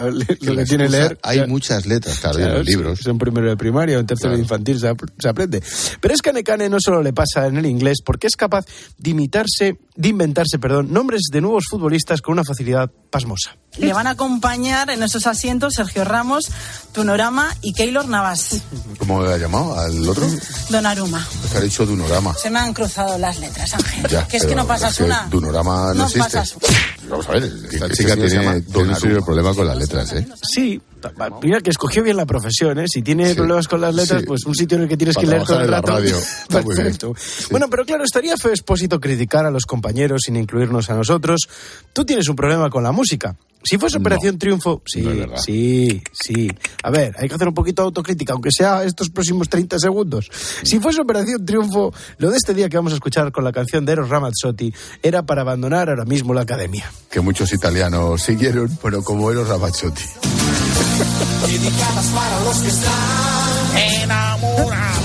Lo 0.00 0.26
Que 0.26 0.36
que 0.36 0.54
la 0.54 0.64
tiene 0.64 0.88
leer. 0.88 1.18
Hay 1.22 1.46
muchas 1.46 1.86
letras, 1.86 2.18
claro, 2.18 2.38
en 2.38 2.54
los 2.54 2.66
libros. 2.66 2.98
Son 3.00 3.18
primero 3.18 3.48
de 3.48 3.56
primaria 3.56 3.96
o 3.96 4.00
en 4.00 4.06
tercero 4.06 4.34
de 4.34 4.40
infantil 4.40 4.78
se, 4.80 4.88
ap- 4.88 5.02
se 5.18 5.28
aprende. 5.28 5.62
Pero 6.00 6.14
es 6.14 6.22
que 6.22 6.30
a 6.30 6.32
Necane 6.32 6.68
no 6.68 6.78
solo 6.80 7.02
le 7.02 7.12
pasa 7.12 7.46
en 7.46 7.56
el 7.56 7.66
inglés, 7.66 7.98
porque 8.04 8.26
es 8.26 8.36
capaz 8.36 8.64
de 8.98 9.10
imitarse, 9.10 9.78
de 9.96 10.08
inventarse, 10.08 10.58
perdón, 10.58 10.92
nombres 10.92 11.22
de 11.32 11.40
nuevos 11.40 11.64
futbolistas 11.68 12.20
con 12.22 12.32
una 12.32 12.44
facilidad 12.44 12.90
pasmosa. 13.10 13.56
Le 13.78 13.92
van 13.92 14.06
a 14.06 14.10
acompañar 14.10 14.90
en 14.90 15.02
esos 15.02 15.26
asientos 15.26 15.74
Sergio 15.74 16.04
Ramos, 16.04 16.46
Tunorama 16.92 17.54
y 17.62 17.72
Keylor 17.74 18.08
Navas. 18.08 18.62
¿Cómo 18.98 19.22
le 19.22 19.34
ha 19.34 19.38
llamado 19.38 19.78
al 19.78 20.08
otro? 20.08 20.26
Donaruma. 20.70 21.26
Es 21.44 21.50
que 21.52 21.58
ha 21.58 21.60
dicho 21.60 21.86
Dunorama. 21.86 22.34
Se 22.34 22.50
me 22.50 22.58
han 22.58 22.72
cruzado 22.74 23.18
las 23.18 23.38
letras, 23.38 23.74
Ángel. 23.74 24.06
Ya, 24.10 24.26
que 24.26 24.38
es 24.38 24.46
que 24.46 24.54
no 24.54 24.66
pasas 24.66 24.92
es 24.92 24.98
que 24.98 25.04
una. 25.04 25.26
Dunorama 25.30 25.88
no, 25.88 25.94
No 25.94 26.04
existe. 26.06 26.20
pasas 26.38 26.56
Vamos 27.08 27.28
a 27.28 27.32
ver, 27.32 27.44
esta 27.44 27.88
chica 27.90 28.14
llama 28.16 28.26
tiene, 28.28 28.60
tiene 28.62 28.88
un 28.90 28.96
serio 28.96 29.24
problema 29.24 29.54
con 29.54 29.66
las 29.66 29.77
letras, 29.78 30.12
¿eh? 30.12 30.26
Sí, 30.42 30.80
mira 31.42 31.60
que 31.60 31.70
escogió 31.70 32.02
bien 32.02 32.16
la 32.16 32.26
profesión, 32.26 32.78
¿eh? 32.78 32.84
Si 32.86 33.02
tiene 33.02 33.34
problemas 33.34 33.68
con 33.68 33.80
las 33.80 33.94
letras, 33.94 34.20
sí. 34.20 34.26
pues 34.26 34.44
un 34.44 34.54
sitio 34.54 34.76
en 34.76 34.82
el 34.84 34.88
que 34.88 34.96
tienes 34.96 35.14
Para 35.14 35.26
que 35.26 35.30
leer 35.30 35.44
todo 35.46 35.60
el 35.60 35.70
la 35.70 35.76
rato. 35.80 35.92
radio, 35.92 36.16
está. 36.42 36.62
Perfecto. 36.62 37.14
Bueno, 37.50 37.68
pero 37.70 37.84
claro, 37.84 38.04
estaría 38.04 38.36
feo 38.36 38.50
expósito 38.50 39.00
criticar 39.00 39.46
a 39.46 39.50
los 39.50 39.64
compañeros 39.64 40.22
sin 40.24 40.36
incluirnos 40.36 40.90
a 40.90 40.94
nosotros. 40.94 41.48
Tú 41.92 42.04
tienes 42.04 42.28
un 42.28 42.36
problema 42.36 42.68
con 42.70 42.82
la 42.82 42.92
música. 42.92 43.36
Si 43.64 43.76
fuese 43.76 43.98
Operación 43.98 44.38
Triunfo, 44.38 44.82
sí, 44.86 45.02
no 45.02 45.36
sí, 45.36 46.02
sí. 46.12 46.48
A 46.82 46.90
ver, 46.90 47.14
hay 47.18 47.28
que 47.28 47.34
hacer 47.34 47.48
un 47.48 47.54
poquito 47.54 47.82
de 47.82 47.86
autocrítica, 47.86 48.32
aunque 48.32 48.50
sea 48.50 48.84
estos 48.84 49.10
próximos 49.10 49.48
30 49.48 49.78
segundos. 49.78 50.30
Si 50.62 50.78
fuese 50.78 51.00
Operación 51.00 51.44
Triunfo, 51.44 51.92
lo 52.18 52.30
de 52.30 52.36
este 52.36 52.54
día 52.54 52.68
que 52.68 52.76
vamos 52.76 52.92
a 52.92 52.96
escuchar 52.96 53.32
con 53.32 53.44
la 53.44 53.52
canción 53.52 53.84
de 53.84 53.92
Eros 53.92 54.08
Ramazzotti 54.08 54.72
era 55.02 55.24
para 55.24 55.42
abandonar 55.42 55.90
ahora 55.90 56.04
mismo 56.04 56.34
la 56.34 56.42
academia. 56.42 56.90
Que 57.10 57.20
muchos 57.20 57.52
italianos 57.52 58.22
siguieron, 58.22 58.78
pero 58.82 59.02
como 59.02 59.30
Eros 59.30 59.48
Ramazzotti. 59.48 60.04
Dedicadas 61.46 62.06
para 62.06 62.44
los 62.44 62.58
que 62.58 62.68
están 62.68 64.02
enamorados. 64.02 64.98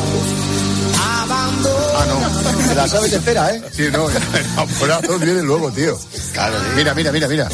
Ah, 1.95 2.05
no. 2.07 2.75
La 2.75 2.87
sabes 2.87 3.11
de 3.11 3.19
cera, 3.19 3.53
¿eh? 3.55 3.61
Sí, 3.71 3.83
no, 3.91 4.07
enamorados 4.55 5.21
viene 5.21 5.41
luego, 5.41 5.71
tío. 5.71 5.97
Claro, 6.33 6.55
mira, 6.75 6.93
mira, 6.93 7.11
mira, 7.11 7.27
mira. 7.27 7.49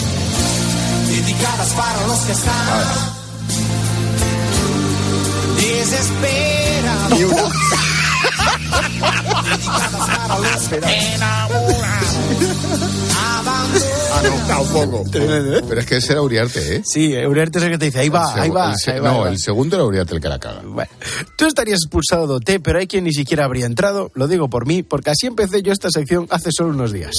Dedicadas 1.20 1.70
para 1.74 2.08
los 2.08 2.20
que 2.20 2.32
están 2.32 2.56
desesperados. 5.58 7.20
Una. 7.20 7.50
Dedicadas 9.42 9.92
para 10.08 10.40
los 10.40 10.68
que 10.70 10.76
enamorados. 10.78 12.16
Ah, 14.12 14.22
no, 14.24 14.48
tampoco. 14.48 15.04
Pero 15.12 15.80
es 15.80 15.86
que 15.86 15.98
ese 15.98 16.14
era 16.14 16.22
Uriarte, 16.22 16.78
¿eh? 16.78 16.82
Sí, 16.86 17.16
Uriarte 17.18 17.60
es 17.60 17.66
el 17.66 17.72
que 17.72 17.78
te 17.78 17.86
dice, 17.86 18.00
ahí 18.00 18.10
va, 18.10 18.34
ahí 18.36 18.50
va, 18.50 18.72
ahí 18.72 19.00
va, 19.00 19.10
No, 19.10 19.18
ahí 19.18 19.24
va. 19.26 19.30
el 19.30 19.40
segundo 19.40 19.76
era 19.76 19.86
Uriarte 19.86 20.16
el 20.16 20.22
que 20.22 20.30
la 20.30 20.40
caga. 20.40 20.62
Bueno, 20.66 20.90
tú 21.36 21.46
estarías 21.46 21.80
expulsado 21.84 22.28
de 22.28 22.34
OT, 22.36 22.62
pero 22.64 22.80
hay 22.80 22.88
quien 22.88 23.04
ni 23.04 23.14
siquiera 23.14 23.44
habría 23.46 23.66
entrado. 23.66 24.10
Lo 24.16 24.28
digo 24.28 24.50
por 24.50 24.66
mí, 24.66 24.84
porque 24.84 25.10
así 25.12 25.28
empecé 25.28 25.62
yo 25.62 25.72
esta 25.74 25.90
sección 25.92 26.28
hace 26.32 26.50
solo 26.52 26.70
unos 26.70 26.92
días. 26.94 27.14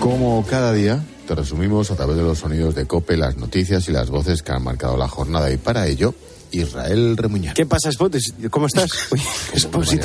Como 0.00 0.44
cada 0.46 0.72
día, 0.72 1.04
te 1.28 1.34
resumimos 1.34 1.90
a 1.90 1.96
través 1.96 2.16
de 2.16 2.22
los 2.22 2.38
sonidos 2.38 2.74
de 2.74 2.86
COPE 2.86 3.16
las 3.16 3.36
noticias 3.36 3.88
y 3.88 3.92
las 3.92 4.08
voces 4.10 4.42
que 4.42 4.52
han 4.52 4.64
marcado 4.64 4.96
la 4.96 5.08
jornada. 5.08 5.50
Y 5.52 5.58
para 5.58 5.86
ello, 5.86 6.14
Israel 6.52 7.16
Remuñán. 7.16 7.54
¿Qué 7.54 7.66
pasa, 7.66 7.92
Spotis? 7.92 8.32
¿Cómo 8.50 8.66
estás? 8.66 8.90
Uy, 9.12 9.20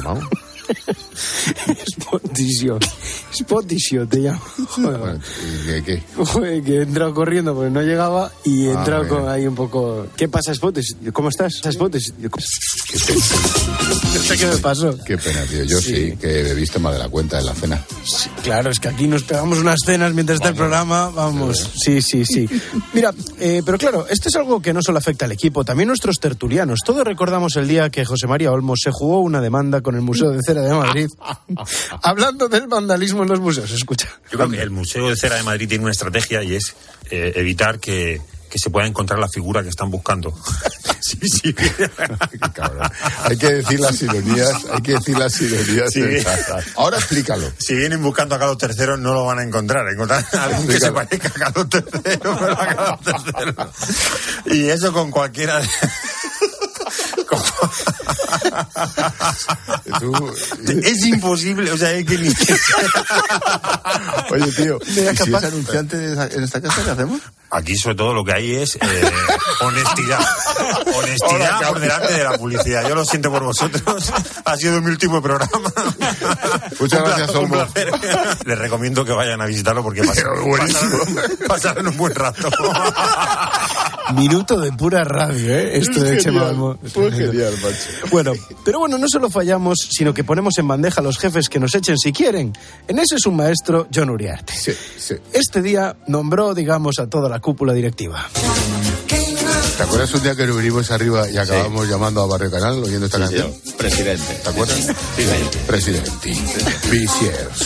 ¿Cómo? 0.04 0.20
Spotisio. 1.90 2.80
Spotisio 3.34 4.08
te 4.08 4.18
llamo. 4.20 4.42
Joder, 4.70 5.00
Bueno, 5.00 5.20
¿y 5.64 5.66
¿Qué? 5.66 5.84
qué? 5.84 6.04
joder, 6.26 6.64
que 6.64 6.78
he 6.78 6.82
entrado 6.82 7.14
corriendo 7.14 7.54
porque 7.56 7.70
no 7.70 7.82
llegaba 7.82 8.32
y 8.44 8.66
he 8.68 8.72
Ah, 8.72 8.80
entrado 8.80 9.08
con 9.08 9.30
ahí 9.30 9.48
un 9.48 9.56
poco... 9.56 10.08
¿Qué 10.18 10.28
pasa, 10.28 10.54
Spotis? 10.54 10.98
¿Cómo 11.14 11.30
estás? 11.30 11.62
Spotis. 11.72 12.14
No 13.88 13.96
sé 14.24 14.38
qué 14.38 14.48
me 14.48 14.58
pasó. 14.58 14.98
Qué 15.06 15.18
pena, 15.18 15.44
tío. 15.44 15.64
Yo 15.64 15.80
sí, 15.80 16.16
que 16.20 16.44
bebiste 16.44 16.80
más 16.80 16.94
de 16.94 17.00
la 17.00 17.10
cuenta 17.10 17.40
en 17.40 17.46
la 17.46 17.54
cena. 17.54 17.84
Sí, 18.04 18.30
claro, 18.44 18.70
es 18.72 18.80
que 18.80 18.88
aquí 18.88 19.08
nos 19.08 19.24
pegamos 19.24 19.60
unas 19.60 19.80
cenas 19.86 20.14
mientras 20.14 20.38
está 20.38 20.50
el 20.50 20.56
programa. 20.56 21.10
Vamos, 21.10 21.72
sí, 21.76 22.02
sí, 22.02 22.26
sí. 22.26 22.48
Mira, 22.94 23.14
eh, 23.40 23.62
pero 23.66 23.78
claro, 23.78 24.08
esto 24.08 24.30
es 24.30 24.36
algo 24.36 24.62
que 24.62 24.74
no 24.74 24.82
solo 24.82 24.98
afecta 24.98 25.26
al 25.26 25.32
equipo, 25.32 25.64
también 25.64 25.88
nuestros 25.88 26.20
tertulianos. 26.20 26.80
Todos 26.86 27.04
recordamos 27.04 27.56
el 27.58 27.68
día 27.68 27.90
que 27.90 28.06
José 28.06 28.28
María 28.28 28.52
Olmos 28.52 28.80
se 28.84 28.92
jugó 28.92 29.20
una 29.20 29.42
demanda 29.42 29.82
con 29.82 29.96
el 29.96 30.02
Museo 30.02 30.32
de 30.32 30.40
Cera 30.46 30.62
de 30.62 30.74
Madrid, 30.74 31.10
hablando 32.02 32.48
del 32.48 32.68
vandalismo 32.68 33.24
en 33.24 33.30
los 33.30 33.40
museos. 33.40 33.72
Escucha. 33.72 34.10
Yo 34.32 34.38
creo 34.38 34.50
que 34.50 34.62
el 34.62 34.72
Museo 34.72 35.10
de 35.10 35.16
Cera 35.16 35.36
de 35.36 35.44
Madrid 35.44 35.68
tiene 35.68 35.84
una 35.84 35.92
estrategia 35.92 36.44
y 36.44 36.56
es 36.56 36.76
eh, 37.12 37.34
evitar 37.36 37.80
que, 37.80 38.22
que 38.50 38.60
se 38.60 38.70
pueda 38.70 38.88
encontrar 38.88 39.20
la 39.20 39.28
figura 39.28 39.62
que 39.64 39.70
están 39.70 39.90
buscando. 39.92 40.34
sí, 41.02 41.18
sí. 41.28 41.54
Cabrón. 42.54 42.90
Hay 43.24 43.38
que 43.38 43.54
decir 43.54 43.80
las 43.80 44.02
ironías, 44.02 44.54
hay 44.72 44.82
que 44.82 44.94
decir 44.94 45.18
las 45.18 45.40
ironías. 45.42 45.92
Sí. 45.92 46.02
Ahora 46.76 46.98
explícalo. 46.98 47.52
Si 47.58 47.76
vienen 47.76 48.02
buscando 48.02 48.36
a 48.36 48.40
Carlos 48.40 48.58
III, 48.62 48.98
no 49.00 49.14
lo 49.14 49.26
van 49.26 49.40
a 49.40 49.44
encontrar. 49.44 49.88
Encontrar 49.90 50.26
a 50.34 50.44
alguien 50.46 50.68
que 50.68 50.80
se 50.80 50.92
parezca 50.92 51.28
a 51.28 51.32
Carlos 51.32 51.68
III, 51.74 52.02
pero 52.04 52.34
a 52.60 52.76
Carlos 52.76 53.00
III. 54.48 54.58
Y 54.58 54.70
eso 54.70 54.94
con 54.94 55.12
cualquiera. 55.12 55.60
de- 55.62 55.68
Es 60.84 61.06
imposible, 61.06 61.72
o 61.72 61.78
sea, 61.78 61.92
es 61.94 62.06
que 62.06 62.18
ni. 62.18 62.28
Oye, 64.32 64.52
tío, 64.52 64.80
¿y 64.86 64.92
si 64.92 65.02
capaz- 65.02 65.38
es 65.40 65.44
anunciante 65.46 66.14
en 66.14 66.44
esta 66.44 66.62
casa, 66.62 66.84
¿qué 66.84 66.92
hacemos? 66.92 67.22
Aquí 67.52 67.78
sobre 67.78 67.96
todo 67.96 68.14
lo 68.14 68.24
que 68.26 68.34
hay 68.34 68.56
es 68.56 68.76
eh, 68.76 68.80
honestidad. 69.62 70.20
honestidad 70.96 71.68
por 71.70 71.80
delante 71.80 72.14
de 72.14 72.24
la 72.24 72.38
publicidad. 72.38 72.88
Yo 72.90 72.96
lo 72.96 73.06
siento 73.06 73.32
por 73.32 73.44
vosotros. 73.44 74.12
Ha 74.44 74.58
sido 74.58 74.82
mi 74.82 74.90
último 74.92 75.22
programa. 75.22 75.50
Muchas 76.80 77.02
gracias, 77.04 77.30
Un 77.36 77.50
placer. 77.50 77.92
Les 78.46 78.58
recomiendo 78.58 79.06
que 79.06 79.12
vayan 79.14 79.40
a 79.42 79.46
visitarlo 79.46 79.84
porque 79.84 80.04
pasaron, 80.04 80.44
pasaron- 80.58 81.38
pasaron 81.48 81.88
un 81.88 81.98
buen 81.98 82.14
rato. 82.16 82.50
Minuto 84.14 84.60
de 84.60 84.72
pura 84.72 85.04
radio, 85.04 85.52
¿eh? 85.52 85.78
Esto 85.78 86.04
de 86.04 86.18
Chema. 86.18 86.78
Fue 86.94 87.12
genial, 87.12 87.54
macho. 87.62 88.08
Bueno, 88.12 88.34
pero 88.64 88.80
bueno, 88.80 88.98
no 88.98 89.08
solo 89.08 89.30
fallamos, 89.30 89.78
sino 89.92 90.14
que 90.14 90.24
ponemos 90.24 90.58
en 90.58 90.68
bandeja 90.68 91.02
a 91.02 91.04
los 91.04 91.18
jefes 91.18 91.50
que 91.50 91.60
nos 91.60 91.74
echen 91.76 91.98
si 91.98 92.14
quieren. 92.14 92.54
En 92.88 93.00
ese 93.00 93.16
es 93.16 93.26
un 93.26 93.36
maestro, 93.36 93.88
John 93.94 94.10
Uriarte. 94.10 94.54
Sí, 94.54 94.74
sí. 94.98 95.16
Este 95.34 95.62
día 95.62 95.96
nombró, 96.08 96.54
digamos, 96.54 97.00
a 97.00 97.08
toda 97.08 97.30
la 97.30 97.40
cúpula 97.40 97.74
directiva. 97.74 98.30
¿Te 99.78 99.84
acuerdas 99.84 100.14
un 100.14 100.24
día 100.24 100.36
que 100.36 100.48
nos 100.48 100.56
vinimos 100.56 100.90
arriba 100.92 101.30
y 101.30 101.38
acabamos 101.38 101.90
llamando 101.90 102.22
a 102.22 102.28
Barrio 102.28 102.50
Canal 102.50 102.82
oyendo 102.82 103.08
esta 103.08 103.20
canción? 103.20 103.52
Presidente. 103.78 104.40
¿Te 104.42 104.50
acuerdas? 104.50 104.88
Presidente. 105.68 106.12
Viciers. 106.90 107.60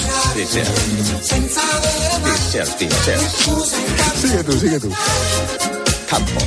Sigue 4.21 4.43
tú, 4.43 4.51
sigue 4.53 4.79
tú. 4.79 4.91
Campo. 6.09 6.41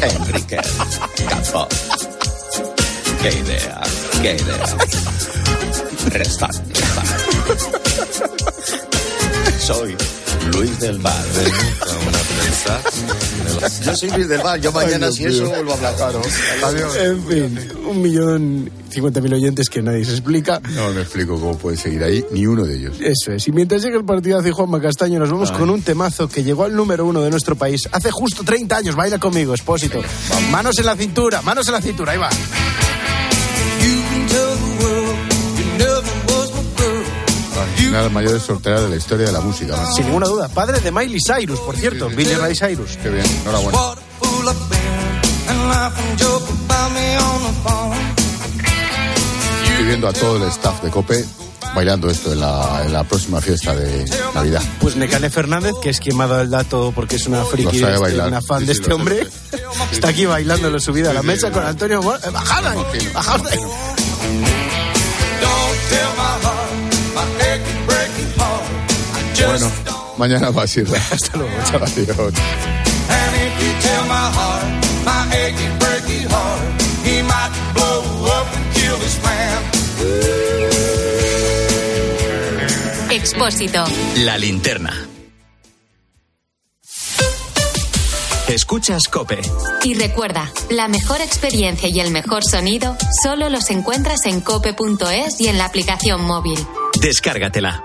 Enrique. 0.00 0.58
Campo. 1.28 1.68
Qué 3.20 3.28
idea. 3.28 3.80
Qué 4.22 4.36
idea. 4.36 4.76
Resta. 6.06 6.48
Soy 9.58 9.94
Luis 10.52 10.78
del 10.80 10.98
Bar. 10.98 11.24
Yo 13.84 13.96
soy 13.96 14.10
Luis 14.10 14.28
del 14.28 14.40
Val. 14.42 14.60
Yo 14.60 14.72
mañana, 14.72 15.06
Ay, 15.06 15.12
si 15.12 15.24
eso, 15.24 15.48
vuelvo 15.48 15.72
a 15.72 15.74
hablar. 15.74 15.94
Claro. 15.96 16.22
Adiós. 16.64 16.96
En 16.96 17.26
fin, 17.26 17.70
un 17.86 18.02
millón 18.02 18.70
cincuenta 18.90 19.20
mil 19.20 19.32
oyentes 19.32 19.68
que 19.68 19.82
nadie 19.82 20.04
se 20.04 20.12
explica. 20.12 20.60
No 20.74 20.90
me 20.90 21.02
explico 21.02 21.38
cómo 21.40 21.56
puede 21.56 21.76
seguir 21.76 22.02
ahí 22.04 22.24
ni 22.30 22.46
uno 22.46 22.64
de 22.64 22.76
ellos. 22.76 22.96
Eso 23.00 23.32
es. 23.32 23.46
Y 23.48 23.52
mientras 23.52 23.82
llega 23.82 23.96
el 23.96 24.04
partidazo 24.04 24.48
y 24.48 24.52
Juanma 24.52 24.80
Castaño, 24.80 25.18
nos 25.18 25.30
vamos 25.30 25.50
con 25.52 25.70
un 25.70 25.82
temazo 25.82 26.28
que 26.28 26.44
llegó 26.44 26.64
al 26.64 26.74
número 26.74 27.06
uno 27.06 27.22
de 27.22 27.30
nuestro 27.30 27.56
país 27.56 27.88
hace 27.90 28.10
justo 28.10 28.44
30 28.44 28.76
años. 28.76 28.94
Baila 28.94 29.18
conmigo, 29.18 29.54
expósito. 29.54 30.00
Manos 30.50 30.78
en 30.78 30.86
la 30.86 30.96
cintura, 30.96 31.42
manos 31.42 31.66
en 31.68 31.72
la 31.74 31.80
cintura, 31.80 32.12
ahí 32.12 32.18
va. 32.18 32.30
Una 37.92 37.98
de 37.98 38.04
las 38.06 38.12
mayores 38.14 38.42
sorteadas 38.42 38.84
de 38.84 38.88
la 38.88 38.96
historia 38.96 39.26
de 39.26 39.32
la 39.32 39.42
música. 39.42 39.76
macho. 39.76 39.92
Sin 39.92 40.06
ninguna 40.06 40.26
duda. 40.26 40.48
Padre 40.48 40.80
de 40.80 40.90
Miley 40.90 41.20
Cyrus, 41.20 41.60
por 41.60 41.76
cierto. 41.76 42.08
Billy 42.08 42.32
Ray 42.36 42.54
Cyrus. 42.54 42.96
Qué 43.02 43.10
bien, 43.10 43.26
enhorabuena. 43.42 43.78
Estoy 49.68 49.84
viendo 49.84 50.08
a 50.08 50.12
todo 50.14 50.38
el 50.38 50.44
staff 50.44 50.82
de 50.82 50.88
COPE 50.88 51.22
bailando 51.74 52.08
esto 52.08 52.32
en 52.32 52.40
la, 52.40 52.82
en 52.82 52.94
la 52.94 53.04
próxima 53.04 53.42
fiesta 53.42 53.74
de 53.74 54.06
Navidad. 54.34 54.62
Pues 54.80 54.96
Necane 54.96 55.28
Fernández, 55.28 55.72
que 55.82 55.90
es 55.90 56.00
quien 56.00 56.16
me 56.16 56.24
ha 56.24 56.28
dado 56.28 56.40
el 56.40 56.50
dato 56.50 56.92
porque 56.94 57.16
es 57.16 57.26
una 57.26 57.44
friki, 57.44 57.78
Lo 57.78 57.88
de 57.88 58.08
este, 58.08 58.20
una 58.22 58.40
fan 58.40 58.60
Sí, 58.60 58.66
de 58.68 58.74
sí, 58.74 58.80
este 58.80 58.88
lo 58.88 58.96
hombre, 58.96 59.26
está 59.92 60.08
aquí 60.08 60.24
bailándolo 60.24 60.80
subida 60.80 61.10
a 61.10 61.12
la 61.12 61.20
Sí, 61.20 61.26
mesa 61.26 61.48
sí, 61.48 61.52
con 61.52 61.62
sí. 61.62 61.68
Antonio 61.68 62.00
eh, 62.00 62.18
Bueno, 69.46 69.70
mañana 70.18 70.50
más 70.50 70.76
irla. 70.76 70.98
Hasta 71.10 71.36
luego, 71.36 71.52
chao. 71.70 71.80
Adiós. 71.82 72.32
Expósito. 83.10 83.84
La 84.24 84.38
linterna. 84.38 85.08
Escuchas 88.48 89.08
Cope. 89.08 89.40
Y 89.82 89.94
recuerda, 89.94 90.50
la 90.70 90.88
mejor 90.88 91.20
experiencia 91.20 91.88
y 91.88 92.00
el 92.00 92.10
mejor 92.10 92.42
sonido 92.44 92.96
solo 93.22 93.48
los 93.48 93.70
encuentras 93.70 94.26
en 94.26 94.40
cope.es 94.40 95.40
y 95.40 95.48
en 95.48 95.58
la 95.58 95.66
aplicación 95.66 96.24
móvil. 96.24 96.58
Descárgatela. 97.00 97.84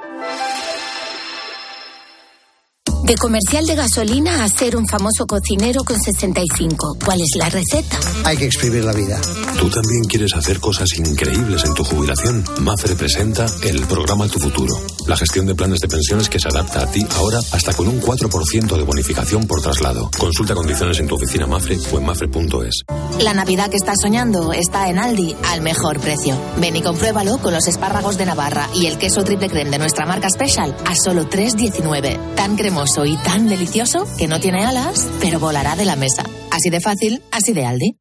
De 3.07 3.15
comercial 3.15 3.65
de 3.65 3.73
gasolina 3.73 4.43
a 4.43 4.49
ser 4.49 4.75
un 4.75 4.85
famoso 4.85 5.25
cocinero 5.25 5.85
con 5.85 5.97
65. 5.97 6.97
¿Cuál 7.05 7.21
es 7.21 7.29
la 7.37 7.47
receta? 7.47 7.97
Hay 8.25 8.35
que 8.35 8.47
exprimir 8.47 8.83
la 8.83 8.91
vida. 8.91 9.17
¿Tú 9.57 9.69
también 9.69 10.03
quieres 10.09 10.35
hacer 10.35 10.59
cosas 10.59 10.89
increíbles 10.99 11.63
en 11.63 11.73
tu 11.73 11.85
jubilación? 11.85 12.43
Mafre 12.59 12.95
presenta 12.95 13.45
el 13.63 13.79
programa 13.87 14.27
Tu 14.27 14.39
Futuro, 14.39 14.75
la 15.07 15.15
gestión 15.15 15.45
de 15.45 15.55
planes 15.55 15.79
de 15.79 15.87
pensiones 15.87 16.27
que 16.27 16.37
se 16.37 16.49
adapta 16.49 16.81
a 16.81 16.91
ti 16.91 16.99
ahora 17.15 17.39
hasta 17.53 17.73
con 17.73 17.87
un 17.87 18.01
4% 18.01 18.75
de 18.75 18.83
bonificación 18.83 19.47
por 19.47 19.61
traslado. 19.61 20.11
Consulta 20.17 20.53
condiciones 20.53 20.99
en 20.99 21.07
tu 21.07 21.15
oficina 21.15 21.47
Mafre 21.47 21.77
o 21.93 21.99
en 21.99 22.05
mafre.es. 22.05 22.83
La 23.21 23.33
Navidad 23.33 23.69
que 23.69 23.77
estás 23.77 23.95
soñando 24.01 24.51
está 24.51 24.89
en 24.89 24.99
Aldi 24.99 25.33
al 25.45 25.61
mejor 25.61 26.01
precio. 26.01 26.37
Ven 26.59 26.75
y 26.75 26.81
compruébalo 26.81 27.37
con 27.37 27.53
los 27.53 27.69
espárragos 27.69 28.17
de 28.17 28.25
Navarra 28.25 28.67
y 28.75 28.87
el 28.87 28.97
queso 28.97 29.23
triple 29.23 29.49
creme 29.49 29.71
de 29.71 29.79
nuestra 29.79 30.05
marca 30.05 30.29
Special 30.29 30.75
a 30.85 30.93
solo 30.93 31.29
3,19. 31.29 32.35
Tan 32.35 32.57
cremoso 32.57 32.96
y 33.05 33.17
tan 33.17 33.47
delicioso 33.47 34.07
que 34.17 34.27
no 34.27 34.39
tiene 34.39 34.65
alas, 34.65 35.07
pero 35.19 35.39
volará 35.39 35.75
de 35.75 35.85
la 35.85 35.95
mesa. 35.95 36.23
Así 36.51 36.69
de 36.69 36.81
fácil, 36.81 37.21
así 37.31 37.53
de 37.53 37.65
Aldi. 37.65 37.95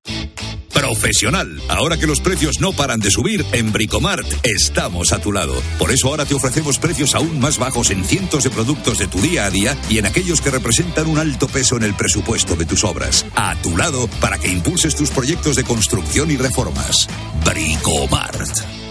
Profesional. 0.72 1.61
Ahora 1.68 1.96
que 1.96 2.06
los 2.06 2.20
precios 2.20 2.61
no 2.61 2.72
paran 2.72 3.00
de 3.00 3.11
subir, 3.11 3.44
en 3.52 3.72
Bricomart 3.72 4.26
estamos 4.44 5.12
a 5.12 5.18
tu 5.18 5.32
lado. 5.32 5.54
Por 5.78 5.90
eso 5.90 6.09
ahora 6.09 6.26
te 6.26 6.35
ofrecemos 6.35 6.78
precios 6.78 7.14
aún 7.14 7.40
más 7.40 7.59
bajos 7.59 7.90
en 7.90 8.04
cientos 8.04 8.44
de 8.44 8.50
productos 8.50 8.98
de 8.98 9.09
tu 9.09 9.18
día 9.18 9.46
a 9.46 9.50
día 9.50 9.76
y 9.88 9.98
en 9.98 10.06
aquellos 10.06 10.42
que 10.42 10.50
representan 10.50 11.06
un 11.06 11.18
alto 11.18 11.48
peso 11.48 11.76
en 11.76 11.82
el 11.82 11.94
presupuesto 11.94 12.56
de 12.56 12.66
tus 12.66 12.85
obras. 12.85 13.24
A 13.37 13.54
tu 13.62 13.76
lado 13.76 14.06
para 14.20 14.38
que 14.38 14.48
impulses 14.48 14.94
tus 14.94 15.11
proyectos 15.11 15.56
de 15.56 15.64
construcción 15.64 16.30
y 16.30 16.37
reformas. 16.37 17.09
Bricomart. 17.44 18.86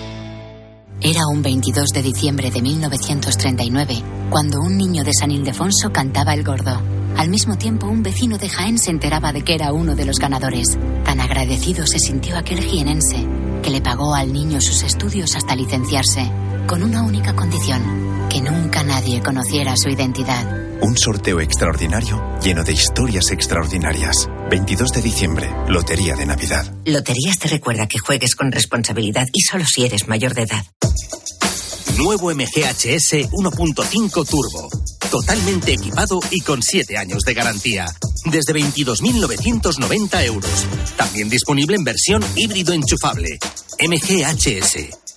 Era 1.08 1.28
un 1.28 1.44
22 1.44 1.90
de 1.90 2.02
diciembre 2.02 2.50
de 2.50 2.64
1939, 2.64 4.02
cuando 4.32 4.60
un 4.60 4.76
niño 4.76 5.04
de 5.04 5.12
San 5.14 5.30
Ildefonso 5.30 5.92
cantaba 5.92 6.34
el 6.34 6.44
gordo. 6.44 6.82
Al 7.16 7.30
mismo 7.30 7.60
tiempo, 7.60 7.86
un 7.86 8.02
vecino 8.02 8.40
de 8.40 8.50
Jaén 8.50 8.80
se 8.80 8.90
enteraba 8.90 9.32
de 9.32 9.44
que 9.44 9.54
era 9.54 9.72
uno 9.72 9.96
de 9.96 10.04
los 10.06 10.18
ganadores. 10.18 10.66
Tan 11.04 11.20
agradecido 11.20 11.86
se 11.86 12.00
sintió 12.00 12.36
aquel 12.36 12.60
jienense, 12.60 13.24
que 13.62 13.70
le 13.70 13.82
pagó 13.82 14.16
al 14.16 14.34
niño 14.34 14.60
sus 14.60 14.82
estudios 14.82 15.36
hasta 15.36 15.56
licenciarse, 15.56 16.28
con 16.66 16.82
una 16.82 17.04
única 17.04 17.36
condición, 17.36 17.84
que 18.28 18.42
nunca 18.42 18.82
nadie 18.82 19.22
conociera 19.22 19.76
su 19.78 19.90
identidad. 19.90 20.66
Un 20.82 20.98
sorteo 20.98 21.40
extraordinario 21.40 22.20
lleno 22.42 22.64
de 22.64 22.74
historias 22.74 23.30
extraordinarias. 23.30 24.28
22 24.50 24.92
de 24.92 25.02
diciembre, 25.04 25.50
Lotería 25.68 26.16
de 26.16 26.26
Navidad. 26.26 26.66
Loterías 26.84 27.38
te 27.38 27.48
recuerda 27.48 27.88
que 27.88 28.00
juegues 28.00 28.36
con 28.36 28.52
responsabilidad 28.52 29.28
y 29.34 29.42
solo 29.42 29.66
si 29.66 29.86
eres 29.86 30.08
mayor 30.08 30.34
de 30.34 30.44
edad. 30.44 30.66
Nuevo 31.98 32.34
MGHS 32.34 33.30
1.5 33.32 34.30
Turbo. 34.30 34.70
Totalmente 35.10 35.74
equipado 35.74 36.20
y 36.30 36.42
con 36.42 36.62
7 36.62 36.98
años 36.98 37.24
de 37.24 37.34
garantía. 37.34 37.86
Desde 38.26 38.54
22.990 38.54 40.26
euros. 40.26 40.66
También 40.98 41.30
disponible 41.30 41.76
en 41.78 41.84
versión 41.84 42.24
híbrido 42.36 42.74
enchufable. 42.74 43.40
MGHS. 43.80 45.05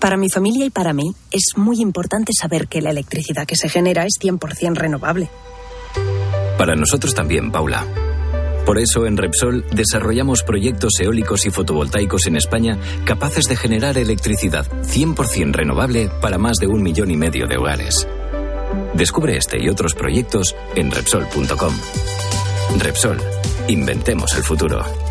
Para 0.00 0.16
mi 0.16 0.30
familia 0.30 0.64
y 0.64 0.70
para 0.70 0.92
mí 0.92 1.12
es 1.30 1.56
muy 1.56 1.80
importante 1.80 2.32
saber 2.32 2.68
que 2.68 2.80
la 2.80 2.90
electricidad 2.90 3.46
que 3.46 3.56
se 3.56 3.68
genera 3.68 4.04
es 4.04 4.18
100% 4.20 4.74
renovable. 4.74 5.28
Para 6.58 6.74
nosotros 6.74 7.14
también, 7.14 7.52
Paula. 7.52 7.86
Por 8.64 8.78
eso 8.78 9.06
en 9.06 9.16
Repsol 9.16 9.64
desarrollamos 9.72 10.42
proyectos 10.42 10.92
eólicos 11.00 11.44
y 11.46 11.50
fotovoltaicos 11.50 12.26
en 12.26 12.36
España 12.36 12.78
capaces 13.04 13.46
de 13.46 13.56
generar 13.56 13.98
electricidad 13.98 14.66
100% 14.82 15.52
renovable 15.52 16.10
para 16.20 16.38
más 16.38 16.56
de 16.58 16.66
un 16.66 16.82
millón 16.82 17.10
y 17.10 17.16
medio 17.16 17.46
de 17.46 17.56
hogares. 17.56 18.06
Descubre 18.94 19.36
este 19.36 19.62
y 19.62 19.68
otros 19.68 19.94
proyectos 19.94 20.54
en 20.76 20.90
Repsol.com. 20.90 21.74
Repsol, 22.78 23.18
Inventemos 23.70 24.34
el 24.36 24.42
futuro. 24.42 25.09